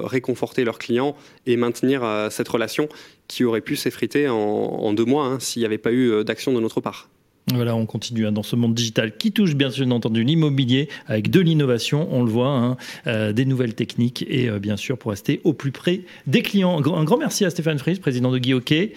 réconforter 0.04 0.64
leurs 0.64 0.78
clients 0.78 1.16
et 1.46 1.56
maintenir 1.56 2.28
cette 2.30 2.48
relation 2.48 2.86
qui 3.26 3.44
aurait 3.44 3.62
pu 3.62 3.76
s'effriter 3.76 4.28
en, 4.28 4.92
deux 4.92 5.06
mois 5.06 5.24
hein, 5.24 5.40
s'il 5.40 5.60
n'y 5.60 5.66
avait 5.66 5.78
pas 5.78 5.90
eu 5.90 6.22
d'action 6.22 6.52
de 6.52 6.60
notre 6.60 6.82
part. 6.82 7.08
Voilà, 7.50 7.74
on 7.74 7.86
continue 7.86 8.26
hein, 8.26 8.32
dans 8.32 8.44
ce 8.44 8.54
monde 8.54 8.72
digital 8.74 9.16
qui 9.16 9.32
touche 9.32 9.54
bien 9.56 9.68
sûr 9.68 9.90
entendu 9.92 10.22
l'immobilier 10.22 10.88
avec 11.06 11.28
de 11.28 11.40
l'innovation, 11.40 12.08
on 12.12 12.22
le 12.22 12.30
voit, 12.30 12.48
hein, 12.48 12.76
euh, 13.08 13.32
des 13.32 13.44
nouvelles 13.44 13.74
techniques 13.74 14.24
et 14.28 14.48
euh, 14.48 14.60
bien 14.60 14.76
sûr 14.76 14.96
pour 14.96 15.10
rester 15.10 15.40
au 15.42 15.52
plus 15.52 15.72
près 15.72 16.02
des 16.28 16.42
clients. 16.42 16.78
Un 16.78 17.04
grand, 17.04 17.18
merci 17.18 17.44
à 17.44 17.50
Stéphane 17.50 17.78
Fries, 17.78 17.98
président 17.98 18.30
de 18.30 18.38
Guy 18.38 18.52
Merci, 18.54 18.92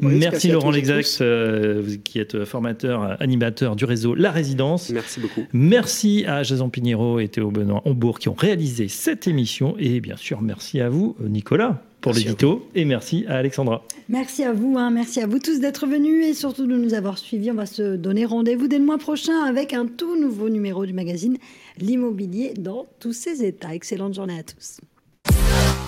merci 0.00 0.48
Laurent 0.48 0.70
Lexax, 0.70 1.18
euh, 1.20 1.96
qui 2.02 2.18
êtes 2.18 2.44
formateur, 2.44 3.20
animateur 3.20 3.76
du 3.76 3.84
réseau 3.84 4.14
La 4.14 4.30
Résidence. 4.30 4.90
Merci 4.90 5.20
beaucoup. 5.20 5.44
Merci 5.52 6.24
à 6.26 6.42
Jason 6.42 6.70
Pinheiro 6.70 7.20
et 7.20 7.28
Théo 7.28 7.50
Benoît 7.50 7.82
Hombourg 7.84 8.18
qui 8.18 8.28
ont 8.28 8.34
réalisé 8.34 8.88
cette 8.88 9.26
émission 9.26 9.74
et 9.78 10.00
bien 10.00 10.16
sûr 10.16 10.40
merci 10.40 10.80
à 10.80 10.88
vous 10.88 11.16
Nicolas 11.20 11.82
pour 12.00 12.12
l'édito. 12.12 12.66
Et 12.74 12.84
merci 12.84 13.24
à 13.28 13.36
Alexandra. 13.36 13.84
Merci 14.08 14.42
à 14.44 14.52
vous, 14.52 14.76
hein. 14.78 14.90
merci 14.90 15.20
à 15.20 15.26
vous 15.26 15.38
tous 15.38 15.60
d'être 15.60 15.86
venus 15.86 16.26
et 16.26 16.34
surtout 16.34 16.66
de 16.66 16.76
nous 16.76 16.94
avoir 16.94 17.18
suivis. 17.18 17.50
On 17.50 17.54
va 17.54 17.66
se 17.66 17.96
donner 17.96 18.24
rendez-vous 18.24 18.68
dès 18.68 18.78
le 18.78 18.84
mois 18.84 18.98
prochain 18.98 19.44
avec 19.44 19.72
un 19.72 19.86
tout 19.86 20.20
nouveau 20.20 20.48
numéro 20.48 20.86
du 20.86 20.92
magazine 20.92 21.36
L'immobilier 21.78 22.52
dans 22.58 22.86
tous 22.98 23.12
ses 23.12 23.44
états. 23.44 23.74
Excellente 23.74 24.14
journée 24.14 24.38
à 24.38 24.42
tous. 24.42 24.80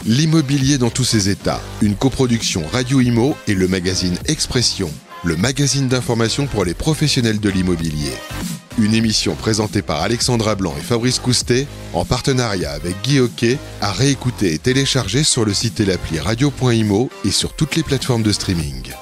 L'immobilier 0.05 0.79
dans 0.79 0.91
tous 0.91 1.05
ses 1.05 1.29
états, 1.29 1.61
une 1.81 1.95
coproduction 1.95 2.63
Radio 2.73 3.01
Imo 3.01 3.37
et 3.47 3.55
le 3.55 3.69
magazine 3.69 4.17
Expression, 4.27 4.91
le 5.25 5.37
magazine 5.37 5.89
d'information 5.89 6.47
pour 6.47 6.65
les 6.65 6.75
professionnels 6.75 7.41
de 7.41 7.49
l'immobilier. 7.49 8.13
Une 8.79 8.95
émission 8.95 9.35
présentée 9.35 9.83
par 9.83 10.01
Alexandra 10.03 10.55
Blanc 10.55 10.75
et 10.79 10.83
Fabrice 10.83 11.19
Coustet 11.19 11.67
en 11.93 12.05
partenariat 12.05 12.73
avec 12.73 13.01
Guy 13.03 13.21
Hockey 13.21 13.59
à 13.81 13.93
réécouter 13.93 14.55
et 14.55 14.59
télécharger 14.59 15.23
sur 15.23 15.45
le 15.45 15.55
site 15.55 15.81
et 15.81 15.85
l'appli 15.85 16.19
radio.imo 16.19 17.11
et 17.25 17.31
sur 17.31 17.55
toutes 17.55 17.77
les 17.77 17.83
plateformes 17.83 18.23
de 18.23 18.33
streaming. 18.33 18.93